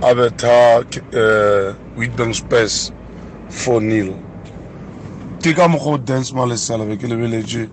[0.01, 2.91] Abeta uh, Wheatbank Space
[3.49, 4.13] 4-0.
[5.41, 7.69] Ke ka mokgwa o Dance Malesela be ke lebeletse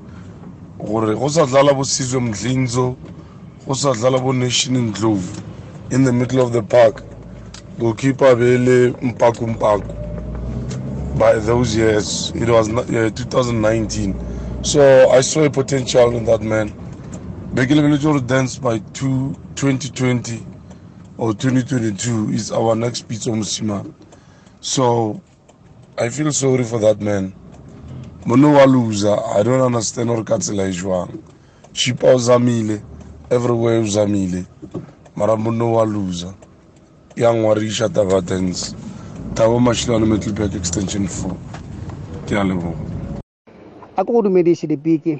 [0.78, 2.96] gore go sa dlala bo sizwe mdlinzo
[3.66, 5.42] go sa dlala bo nation ndlovu
[5.90, 7.02] in the middle of the park
[7.78, 9.94] goalkeeper be le mpaku mpaku
[11.18, 14.14] by those years it was yeah, 2019
[14.62, 14.80] so
[15.10, 16.70] i saw a potential in that man.
[17.54, 20.51] Be ke lebeletse gore dance by two, 2020
[21.18, 23.92] or 2022 is our next pitso mosimane
[24.60, 25.20] so
[25.98, 27.32] i feel sorry for that man.
[28.24, 29.16] Mone wa loser.
[29.34, 31.10] I don't understand gore ka tsela e jwang.
[31.72, 32.80] Chipa o zamile
[33.30, 34.46] everywhere o zamile
[35.16, 36.34] mara mone wa loser.
[37.16, 38.74] Ya ngwariša taba dance.
[39.34, 41.34] Tabo mashilane middleburg extension 4
[42.26, 42.78] ke a leboga
[43.96, 45.18] a ko go dumediše dipiki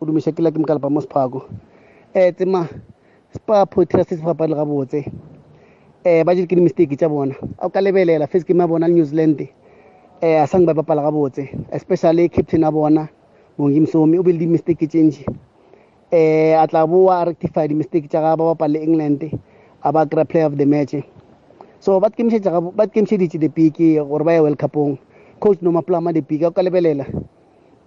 [0.00, 1.48] o dumiša ke la ke mokalapa mo sephako
[2.14, 2.68] um tsema
[3.34, 5.10] spa potra se se fapale gabotse
[6.04, 7.34] um ba jele ke di-mistake tša bona.
[7.58, 9.48] A o ka lebelela first game ya bona le new zealand um
[10.22, 13.08] a sange ba bapala gabotse especially captain a bona
[13.58, 15.24] bongi msomi o be le di-mistake tše ntši.
[16.12, 19.30] Um a tla boa a rectify di-mistake tša ga ba bapala le england
[19.82, 20.94] a ba kry player of the match.
[21.78, 24.98] So ba tkemišeditše dipiki gore ba ye world cupong.
[25.38, 27.06] Coach nomaplama dipiki a o ka lebelela.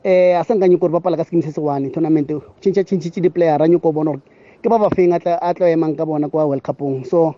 [0.06, 3.22] Um a sa nka nyako gore bapala ka sekeme se se one tournament tšhintšha tšhintšhitše
[3.22, 4.22] di-player a nyako bona gore
[4.64, 7.04] ke ba bafeng a tlo emang ka bona kwa world cupong.
[7.06, 7.36] So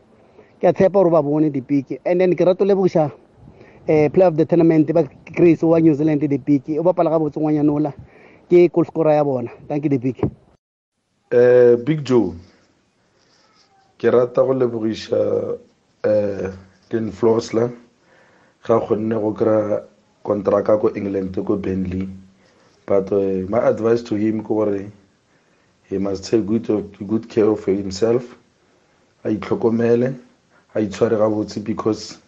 [0.59, 1.99] ke a tshepa gore ba bone dipiki.
[2.05, 3.11] And then ke rato lebogiša
[3.89, 5.03] um player of the tournament ba
[5.33, 6.77] grace wa new zealand dipiki.
[6.79, 7.93] O bapala ga botse ngwanyanola
[8.49, 9.49] ke goal scorer ya bona.
[9.67, 10.23] Thank you dipiki.
[11.31, 12.35] Um big joe.
[13.97, 15.21] Ke rata go lebogiša
[16.03, 16.53] um
[16.89, 17.71] ken flosler
[18.63, 19.83] ga kgonne go kry-a
[20.23, 22.07] kontraka ko england ko benley
[22.85, 24.91] but uh, my advice to him ke gore
[25.89, 26.67] he must take good,
[27.07, 28.35] good care of himself.
[29.23, 30.19] A itlhokomele.
[30.77, 32.19] A itshware gabotse because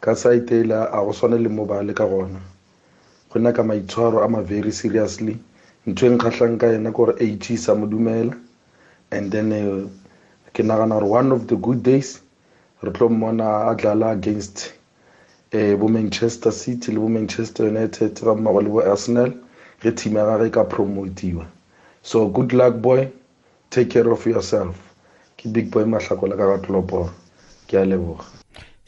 [0.00, 2.38] ka site ela a go swane le mobale ka gona.
[3.30, 5.38] Go nna ka maitshwaro a ma very seriously.
[5.86, 8.36] Ntho e nkgatlhang ka ena ke gore ag sa mo dumela.
[9.10, 9.88] And then uh,
[10.52, 12.20] ke nagana gore one of the good days
[12.82, 14.74] re tlo mmona a dlala against
[15.54, 19.32] um bo manchester city le bo manchester united ga mmago le bo arsenal.
[19.80, 21.46] Ge team ya gage ka promotiwa
[22.02, 23.08] so good luck boy.
[23.70, 24.76] Take care of yourself.
[25.38, 27.10] Ke big boy mahlakola ka ga tloporo
[27.68, 28.24] ke a leboga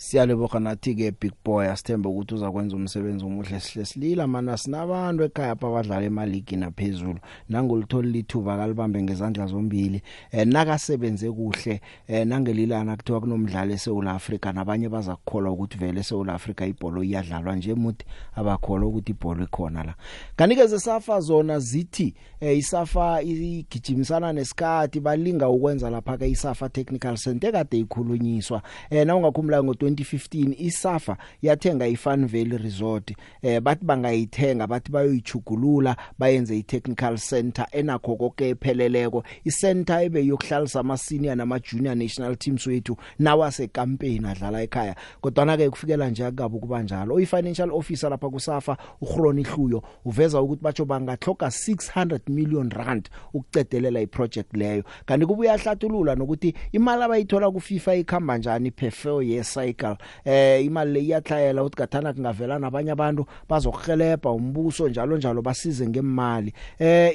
[0.01, 5.69] siyaleboga nathi-ke big boy asithembe ukuthi uzakwenza umsebenzi omuhle sihle silila mana sinabantu ekhaya apha
[5.69, 7.19] abadlala emaligi naphezulu.
[7.49, 14.89] Nangolitholi lithuba kalibambe ngezandla zombili eh, nakasebenze kuhle eh, nangelilana kuthiwa kunomdlalo eSouth Africa nabanye
[14.89, 19.95] baza kukholwa ukuthi vele eSouth Africa ibhola iyadlalwa nje muthi abakholwa ukuthi ibhola ikhona la.
[20.37, 27.53] Kanike zesafa zona zithi eh, isafa igijimisana nesikhathi balinga ukwenza lapha ke isafa technical center
[27.53, 33.13] kade ikhulunyiswa eh, na ungakhumbula ngo 2015 isafa yathenga iFun Valley Resort.
[33.43, 39.25] Eh bathi bangayithenga bathi bayoyichugulula bayenze itechnical center enakho konke epheleleko.
[39.45, 44.97] Icenter ebe yokuhlalisa ama senior nama junior national teams wethu nawase campaign adlala ekhaya.
[45.21, 47.15] Kodwa na ke kufikela nje akabe kuba njalo.
[47.15, 54.01] Oyi financial officer lapha kusafa uGroni Hluyo uveza ukuthi batsho bangahloka 600 million rand ukucedelela
[54.01, 54.85] iproject leyo.
[55.07, 59.80] Kanti kubuya hlathulula nokuthi imali abayithola ku FIFA ikhamba njani per four year cycle
[60.25, 66.53] eh imali le iyahlayela ukuthi gathana kungavela nabanye abantu bazokuhelebha umbuso njalo njalo basize ngemali.
[66.79, 67.13] Eh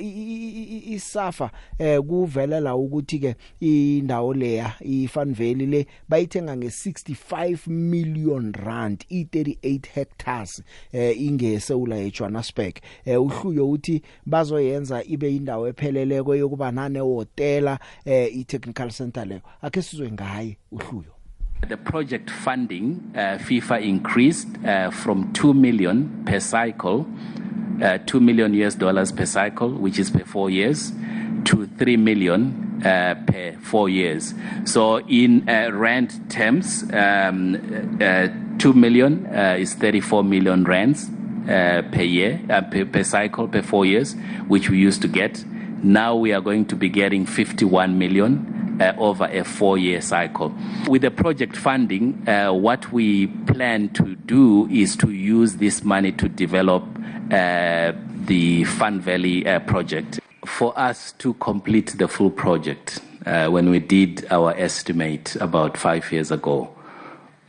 [0.91, 9.85] isafa eh kuvelela ukuthi ke indawo leya iFun Valley le bayithenga nge65 million rand i38
[9.93, 18.35] hectares eh ingeseula eJohannesburg eh uhluyo uthi bazoyenza ibe indawo epheleleko yokuba nane hotela eh
[18.35, 19.41] i-technical center leyo.
[19.61, 21.14] Akhe sizwe ngaye uhluyo
[21.61, 27.07] The project funding, uh, FIFA increased uh, from 2 million per cycle,
[27.81, 30.91] uh, 2 million US dollars per cycle, which is per four years,
[31.45, 34.35] to 3 million uh, per four years.
[34.65, 37.55] So, in uh, rand terms, um,
[37.99, 38.27] uh,
[38.59, 41.09] 2 million uh, is 34 million rands
[41.49, 44.15] uh, per year, uh, per, per cycle, per four years,
[44.47, 45.43] which we used to get.
[45.83, 50.53] Now we are going to be getting 51 million uh, over a four year cycle.
[50.87, 56.11] With the project funding, uh, what we plan to do is to use this money
[56.13, 56.83] to develop
[57.31, 57.93] uh,
[58.25, 60.19] the Fun Valley uh, project.
[60.45, 66.11] For us to complete the full project, uh, when we did our estimate about five
[66.11, 66.69] years ago,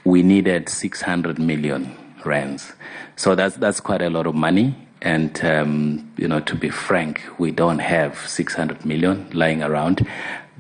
[0.05, 2.73] we needed 600 million rands.
[3.17, 4.75] So that's, that's quite a lot of money.
[5.03, 10.07] And, um, you know, to be frank, we don't have 600 million lying around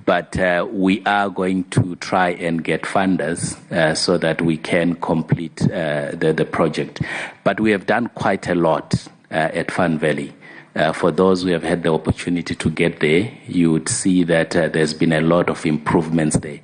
[0.06, 4.94] but uh, we are going to try and get funders uh, so that we can
[4.94, 7.02] complete uh, the, the project.
[7.42, 8.94] But we have done quite a lot
[9.30, 10.32] uh, at Fun Valley.
[10.76, 14.54] Uh, for those who have had the opportunity to get there, you would see that
[14.54, 16.60] uh, there's been a lot of improvements there.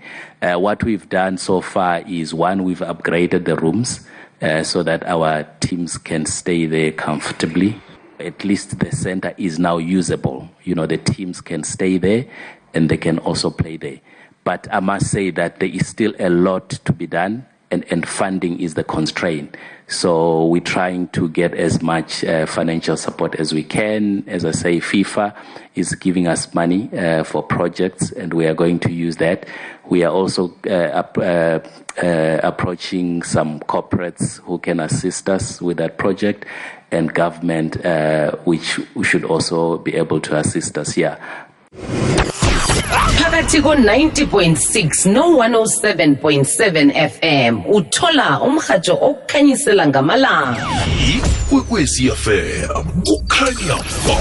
[0.59, 4.07] what we've done so far is one, we've upgraded the rooms
[4.65, 7.81] so that our teams can stay there comfortably.
[8.19, 10.49] At least the center is now usable.
[10.65, 12.27] You know, the teams can stay there
[12.75, 14.01] and they can also play there.
[14.45, 18.07] But I must say that there is still a lot to be done, and, and
[18.07, 19.57] funding is the constraint.
[19.87, 24.25] So we're trying to get as much uh, financial support as we can.
[24.27, 25.35] As I say, FIFA
[25.75, 29.47] is giving us money uh, for projects, and we are going to use that.
[29.89, 31.61] We are also uh, up, uh,
[32.03, 36.47] uh, approaching some corporates who can assist us with that project,
[36.91, 41.19] and government, uh, which should also be able to assist us here.
[43.19, 50.67] Phakathi ko-90.6 no-107.7 fm uthola umrhatsho okukhanyisela ngamalanga.
[51.15, 54.17] Ikwekwezi fm kukhanya ba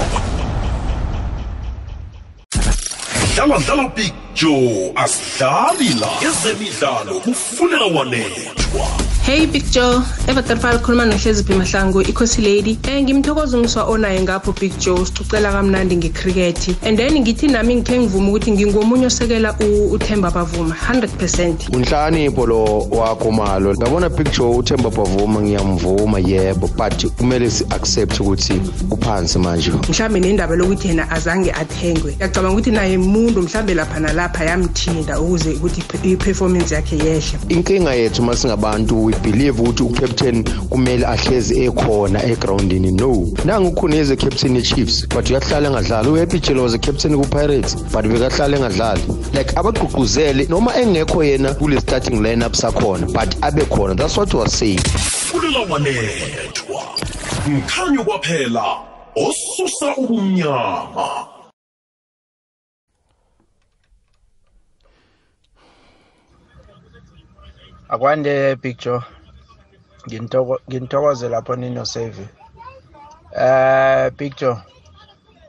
[3.34, 3.90] dlala dlala
[4.34, 6.08] joe asidlali la.
[6.28, 8.86] Ezemidlalo kufunela wanethwa.
[9.26, 14.72] Hey big joe evatarfal khuluma nohleziphi mahlangu ikhosi lady um ngimthokoza umswa onaye ngapho big
[14.78, 20.30] joe sicocela kamnandi ngekhrikethi and then ngithi nami ngikhe ngivuma ukuthi ngingomunye osekela u- uthemba
[20.30, 27.50] bavuma 100 percent unhlakanipho lo wakho malo ngabona picture uthemba bavuma ngiyamvuma yebo but kumele
[27.50, 28.60] si-accept ukuthi
[28.90, 34.44] uphansi manje mhlawumbe nendaba lokuthi yena azange athengwe ngiyacabanga ukuthi naye muntu mhlawumbe lapha nalapha
[34.44, 40.44] yamthinda ukuze ukuthi i- i-performance yakhe yehle inkinga yethu uma singabantu we believe ukuthi ucaptain
[40.70, 43.28] kumele ahlezi ekhona egrawundini no.
[43.44, 46.08] Nangu ukhuneze captain ye-chiefs but uyahlala engadlali.
[46.08, 49.02] Uhappy jelos captain ku-pirates but bekahlala engadlali.
[49.34, 53.96] Like abagqugquzele noma engekho yena kule starting lineup sakhona but abe khona.
[53.96, 54.78] That's what was saying.
[54.78, 56.82] Funela wanethwa
[57.46, 58.64] mkhanyo kwaphela
[59.16, 61.26] osusa ubumnyama
[67.92, 69.02] akwande big joe.
[70.06, 72.26] Ngintoko- nginthokoze lapho ninosave
[73.44, 74.56] eh big joe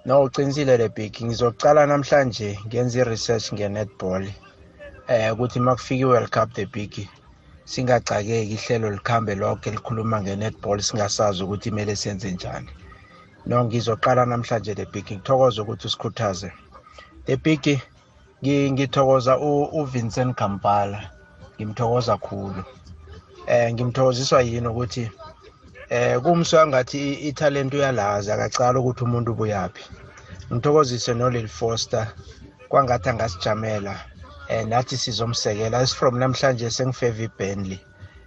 [0.05, 1.13] no uqinisile le big.
[1.23, 4.23] Ngizocala namhlanje ngenza i-research nge-netball.
[5.07, 7.07] Eh ukuthi makufika i-world cup the big
[7.65, 12.69] singacakeki ihlelo likhambe lonke likhuluma nge-netball singasazi ukuthi kumele senze njani.
[13.45, 15.05] No ngizoqala namhlanje the big.
[15.05, 16.51] Ngithokoza ukuthi usikhuthaze.
[17.25, 17.79] The big
[18.43, 21.12] ngi- ngithokoza u- uvincent kampala.
[21.57, 22.63] Ngimthokoza khulu.
[23.47, 25.11] Eh ngimthokoziswa yini ukuthi
[25.89, 29.83] eh kumswa ngathi i- ithalent uyalazi akacala ukuthi umuntu ubuyaphi.
[30.53, 32.07] Ngithokozise nolil foster
[32.69, 33.95] kwangathi angasijamela
[34.49, 35.77] eh nathi sizomsekela.
[35.77, 37.79] As from namhlanje sengifeva ibentley.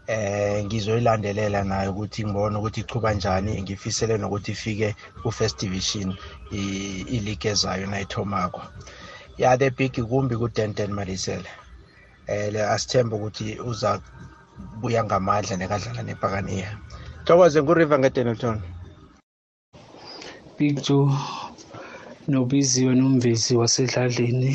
[0.06, 6.14] Eh ngizoyilandelela nayo ukuthi ngibone ukuthi ichuba njani ngifisele nokuthi ifike ku-first division
[6.52, 8.62] i- iligi ezayo nayithomako.
[9.38, 11.48] Ya the big kumbi kudenten malisele.
[12.28, 13.90] Le asithembe ukuthi uza
[14.80, 16.70] buya ngamandla nekadlala nepakaniya
[17.24, 18.58] thokoze nguriver ngedenelton
[20.58, 21.12] Big Joe
[22.28, 24.52] nobiziwe nomvezi wasedladleni.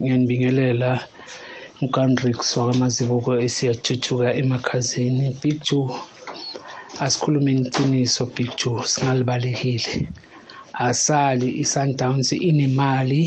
[0.00, 0.90] Ngiyanibingelela
[1.84, 5.24] uGandrix wakamaziboko esiyathuthuka emakhazini.
[5.40, 5.88] Big Joe
[7.04, 9.92] asikhulumeni iqiniso Big Joe singalibalekile
[10.88, 13.22] asali iSundowns inemali.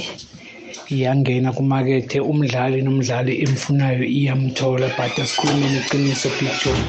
[0.93, 6.83] Iyangena kumakethe umdlali nomdlali emfunayo iyamthola but asikhulumeni iqiniso Big Joe.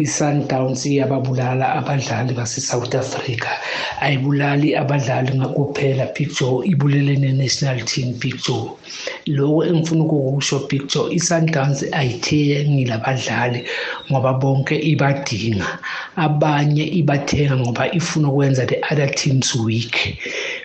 [0.00, 3.50] i-Sundowns iyababulala abadlali base-South Africa.
[4.00, 6.64] Ayibulali abadlali kuphela Big Joe.
[6.66, 8.70] Ibulele ne-national team Big Joe.
[9.26, 13.64] Lokho engifuna ukukusho Big Joe i-Sundowns ayithengi labadlali
[14.10, 15.78] ngoba bonke ibadinga.
[16.16, 20.18] Abanye ibathenga ngoba ifuna ukwenza the other teams weak.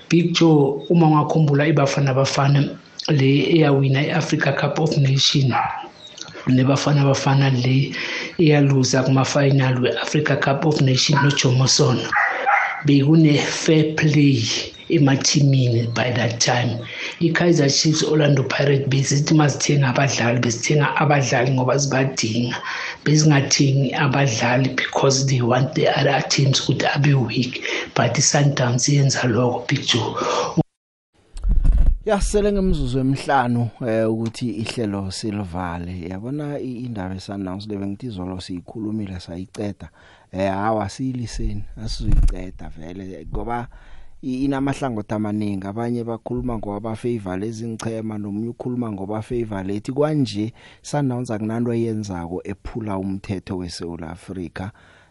[0.10, 2.60] Big Joe uma ungakhumbula ibafana bafana
[3.07, 5.53] le eyawina i-Africa Cup of Nation
[6.47, 7.93] nebafana bafana le
[8.39, 12.01] eyaluza kuma-final we-Africa Cup of Nation noJomo Sono.
[12.86, 14.41] Bekune-fair play
[14.89, 16.80] emathimini by that time.
[17.21, 22.57] i-Kaizer Chiefs Orlando Pirates bezithi mazithenga abadlali bezithenga abadlali ngoba zibadinga.
[23.03, 27.63] Bezingathengi abadlali because they want the other teams ukuthi abe weak
[27.95, 30.15] but i-Sundowns yenza lokho Big Joe.
[32.10, 35.93] Yasele ngemzuzu emihlanu eh ukuthi ihlelo silivale.
[36.10, 39.89] Yabona i- indaba eSundowns lebe ngithi izolo siyikhulumile sayiceda.
[40.32, 43.68] Eh hawa siyiliseni asizoyiceda vele ngoba
[44.22, 45.68] i- inamahlangothi amaningi.
[45.68, 52.97] Abanye bakhuluma ngoba favor lezinchema nomunye ukhuluma ngoba favor lethi kwanje Sundowns akunanto yenzako ephula
[52.97, 54.70] umthetho weSouth Africa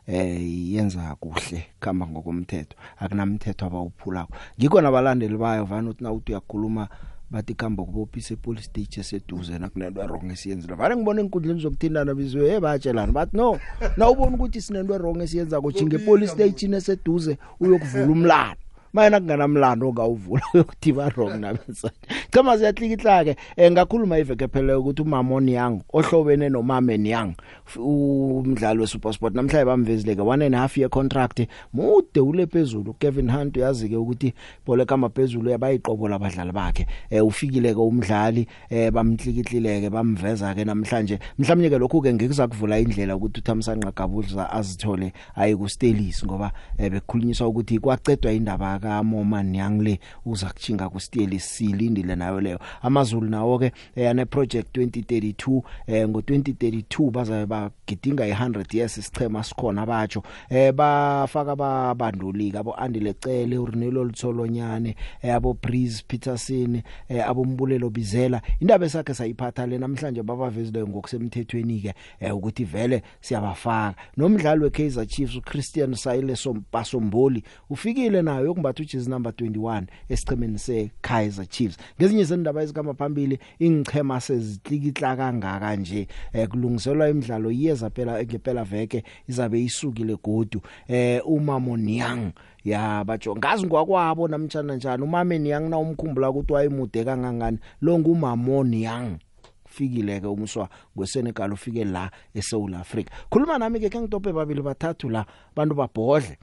[0.09, 2.77] eh yenza kuhle khamba ngokomthetho.
[2.99, 4.33] Akunamthetho abawuphulako.
[4.59, 6.89] Ngikho nabalandeli bayo vana uthi na uthi uyakhuluma
[7.31, 10.75] bathi khamba kubophisa epolice station eseduze nakunento wrong esiyenzile.
[10.75, 13.13] Vale ngibona inkundleni zokuthindana bizwe hey bayatshelana.
[13.13, 13.61] Bathi no
[13.97, 18.68] na ubona ukuthi sinento wrong esiyenza kujinga epolice station eseduze uyokuvula umlando.
[18.93, 21.95] Mayena kunganamlando ongawuvula uyokuthi ba wrong nabensana
[22.31, 27.35] chama ziyahlikihla ke eh, ngakhuluma iveke phele ukuthi uMamon Young ohlobene noMamen Young
[27.67, 32.95] f- umdlali weSuperSport namhlanje bamvezile ke 1 and a half year contract mude ule phezulu.
[32.99, 34.35] Kevin Hunt uyazi ke ukuthi
[34.67, 36.87] bhola kama phezulu yabayiqobo labadlali bakhe.
[37.11, 41.19] Eh ufikile ke umdlali eh bamhlikihlile ke bamveza ke namhlanje.
[41.39, 46.53] Mhlawumnye ke lokhu ke ngikuza kuvula indlela ukuthi uThamsanqa Gabuza azithole aye ku Stelis ngoba
[46.79, 52.41] eh, bekukhulunyiswa ukuthi kwaqedwa indaba ka Moman Young le uza kuchinga ku Stelis silindile nayo
[52.41, 52.59] leyo.
[52.83, 59.45] Amazulu nawo ke eh, ane project 2032 eh, ngo 2032 bazabe bagidinga i100 years isichema
[59.45, 67.29] sikhona batsho eh bafaka babandulika abo Andile Cele uRnelo Lutsolonyane eh, abo Breeze Peterson eh,
[67.29, 68.43] abo Mbulelo Bizela.
[68.61, 73.95] Indaba esakhe sayiphatha le namhlanje babavezile ngokusemthethweni ke eh, ukuthi vele siyabafaka.
[74.17, 81.77] Nomdlali weKaizer Chiefs uChristian Saile Sompasomboli ufikile nayo yokumbatha ujezi number 21 esichemeni seKaizer Chiefs.
[82.01, 89.05] Ngezinye zendaba ezikama phambili ingchema sezihlikihla kangaka nje eh, kulungiselwa imidlalo iyeza phela ngempela veke
[89.29, 90.61] izabe isukile godu.
[90.89, 92.33] Eh uma Moniang
[92.65, 95.03] ya batsho ngazi ngwakwabo namtjana njani.
[95.03, 97.59] Umame Niang na umkhumbula ukuthi wayemude kangangani.
[97.81, 99.19] Lo ngumamoni Young
[99.65, 105.27] fikile ke umswa kweSenegal ufike la eSouth Africa khuluma nami ke ngitope babili bathathu la
[105.57, 106.39] bantu babhodle.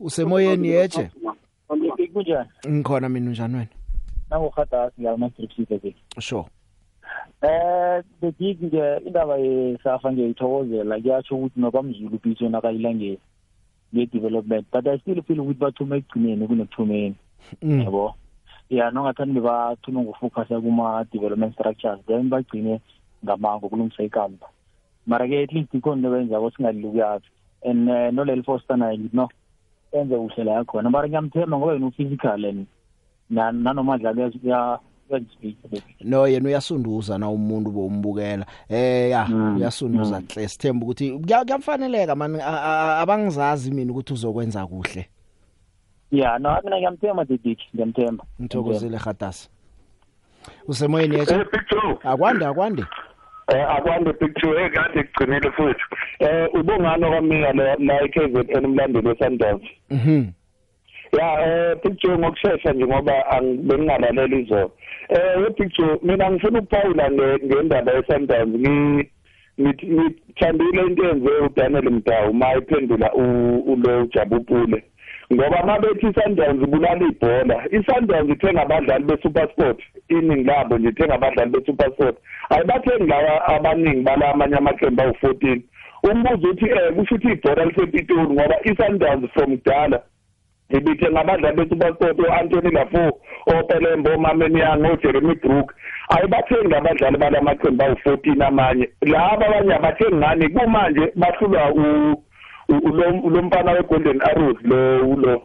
[0.00, 1.10] Usemoyeni yeche
[2.16, 3.74] kunjani ngikhona mina unjani wena?
[4.30, 6.44] Nangohada ngiyama stripsite sure.
[7.42, 13.18] Eh the big nje indaba yesafa ngiyayithokozela kuyatsho ukuthi nokwamzulu biso nakayilangeni
[13.94, 17.16] nge-development but i still feel ukuthi bathuma ekugcineni kunekuthumeni.
[17.62, 18.14] Yabo
[18.70, 22.80] ya nongathandi bathuma ngokufocusa kuma-development structures then bagcine
[23.24, 24.46] ngamango kulungisa ikampa
[25.06, 27.26] mara-ke at least ikhona into benzako singalili kuyazi
[27.62, 29.28] and uh, noleli foster naye no?
[30.00, 30.90] Enze kuhle la yakhona.
[30.90, 32.66] Mara ngiyamthemba ngoba yena u-physical and
[33.30, 34.80] na- nanoma uyazispeak
[36.04, 38.46] no yena uyasunduza na umuntu bombukela?
[38.68, 39.26] Eh ya
[39.56, 45.06] uyasunduza hle sithemba ukuthi kuya- kuyamfaneleka man a- a- abangizazi mina ukuthi uzokwenza kuhle.
[46.10, 48.24] Ya no mina ngiyamthemba didik ngiyamthemba.
[48.40, 49.48] Ngithokozile khatasi.
[50.68, 51.18] Usemoyeni
[51.50, 52.84] picture akwande akwande.
[53.54, 55.82] Eh akwande picture ekade kugcinile futhi.
[56.18, 60.24] Eh ubungano kwamina la eKZN umlandeli weSundowns mhm.
[61.18, 64.70] Ya eh picture ngokusheshsha nje ngoba angibengalaleli izolo.
[65.08, 69.10] Eh picture mina ngifuna ukuphawula nge- ngendaba yeSundowns ngi
[69.60, 74.84] ngithandile into yenze uDaniel Mdawu mayiphendula ulo Jabupule.
[75.32, 82.16] Ngoba mabethi iSundowns ibulala ibhola iSundowns ithenga abadlali beSuperSport iningi labo nje ithenga abadlali beSuperSport.
[82.50, 85.60] Ayibathengi lawa abaningi bala amanye amaqembu awu-14
[86.10, 90.02] umbuzo uthi eh kusho ukuthi ibhola lisepitoli ngoba iSundowns from kudala
[90.70, 95.74] ibithe ngabadlali beSuperSport o-Anthony Lafo oPelembo oMameniang oJeremy Brook.
[96.08, 98.88] Ayibathengi abadlali balamaqembu awu-14 amanye.
[99.02, 100.48] Laba abanye abathengi ngani?
[100.48, 101.62] Kumanje bahlulwa
[102.68, 105.42] u u- ulo ulo mfana weGolden Arrows lo lo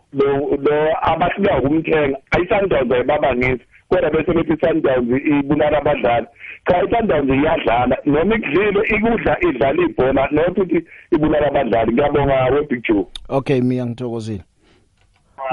[0.61, 2.17] lo abahlulwa ukumthenga.
[2.31, 6.27] Ayisundowns ayibabangisi kodwa bese bethi Sundowns ibulala abadlali.
[6.67, 7.97] Cha iSundowns iyadlala.
[8.05, 11.91] Noma ikudlile ikudla idlala ibhola not ukuthi ibulala abadlali.
[11.93, 13.05] Ngiyabonga we Big Joe.
[13.29, 14.43] Okay mina ngithokozile.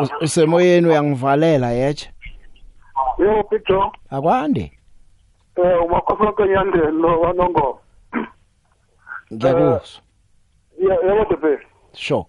[0.02, 2.10] Us- usemoyeni uyangivalela yeche
[3.18, 4.72] Yebo Pito akwande.
[5.56, 7.80] Eh umakhosi kenyandelo wanongo
[9.32, 10.00] ngiyakuzwa
[10.80, 11.58] yebo Tepe
[11.92, 12.24] sure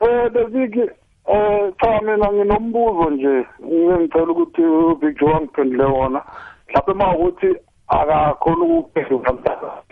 [0.00, 6.22] eh David eh cha mina nginombuzo nje ngicela ukuthi uBig Joe angiphendule wona
[6.68, 7.56] mhlawumbe mawukuthi
[7.88, 9.82] akakhona ukuphendula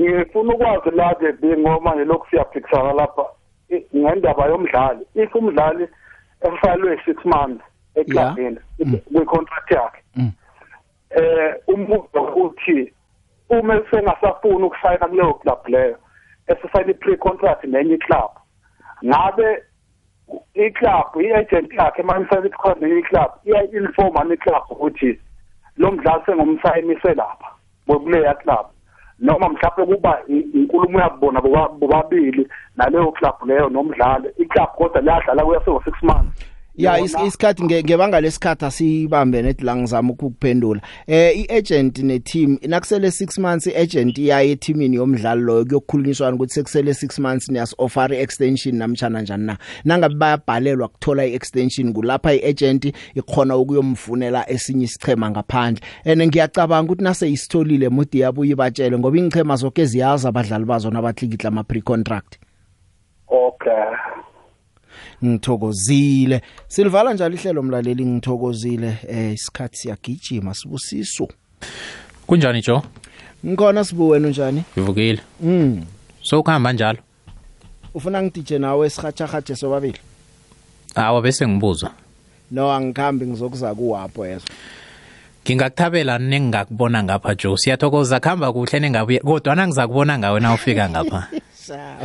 [0.00, 3.24] ngifuna ukwazi la ke ngoma nje lokhu siyaphikisana lapha
[3.70, 5.88] i- ngendaba yomdlali if umdlali
[6.40, 7.64] efalwe 6 months
[7.94, 8.58] eklabini
[9.12, 10.02] kwi-contract yakhe
[11.10, 12.92] eh umbuzo uthi
[13.48, 15.96] uma sengasafuni ukusayina kuleyo club leyo
[16.46, 18.30] esesayina i-pre-contract nenye iclub.
[19.04, 19.62] Ngabe
[20.54, 25.20] iclub i-agent yakhe mayisayina i-contract iclub iya-informa neclub ukuthi
[25.76, 27.50] lo mdlali sengumsayinise lapha
[27.86, 28.66] kuleya club
[29.18, 35.82] noma mhlawumbe kuba inkulumo yakubona boba- bobabili naleyo club leyo nomdlali iclub kodwa liyadlala kuyasengo
[35.84, 36.46] six months.
[36.76, 40.80] Ya is- isikhathi nge- ngebanga lesikhathi asibambe nethi la ngizama ukukuphendula.
[41.06, 47.18] Eh iagent neteam nakusele 6 months iagent iyaye eteamini yomdlalo loyo kuyokukhulunyiswana ukuthi sekusele 6
[47.22, 49.58] months niyas offer extension namtjana njani na.
[49.84, 55.80] Nangabe bayabhalelwa kuthola iextension kulapha iagent ikhona ukuyomfunela esinye isichema ngaphandle.
[56.04, 61.48] And ngiyacabanga ukuthi nase isitholile mudi yabuye batshele ngoba ingchema zonke ziyazi abadlali bazo nabathlikitla
[61.48, 62.38] ama pre contract
[63.28, 63.72] okay.
[65.24, 66.42] Ngithokozile.
[66.68, 70.54] Silivala njalo ihlelo mlaleli ngithokozile eh isikhathi siyagijima.
[70.54, 71.28] Sibusiso.
[72.26, 72.82] Kunjani jo
[73.46, 74.62] ngikhona sibu wena unjani?
[74.78, 75.20] Ngivukile.
[75.40, 75.84] Mm
[76.22, 76.98] so ukuhamba njalo?
[77.94, 79.98] Ufuna ngidije nawe sihatshahatshe sobabili?
[80.94, 81.90] Awa bese ngibuzwa.
[82.50, 84.44] No angikhambi ngizokuza kuwapho yezo
[85.46, 91.28] ngingakuthabela nengakubona ngapha jo siyathokoza kuhamba kuhle nengabuye kodwa nangizakubona ngawe na ufika ngapha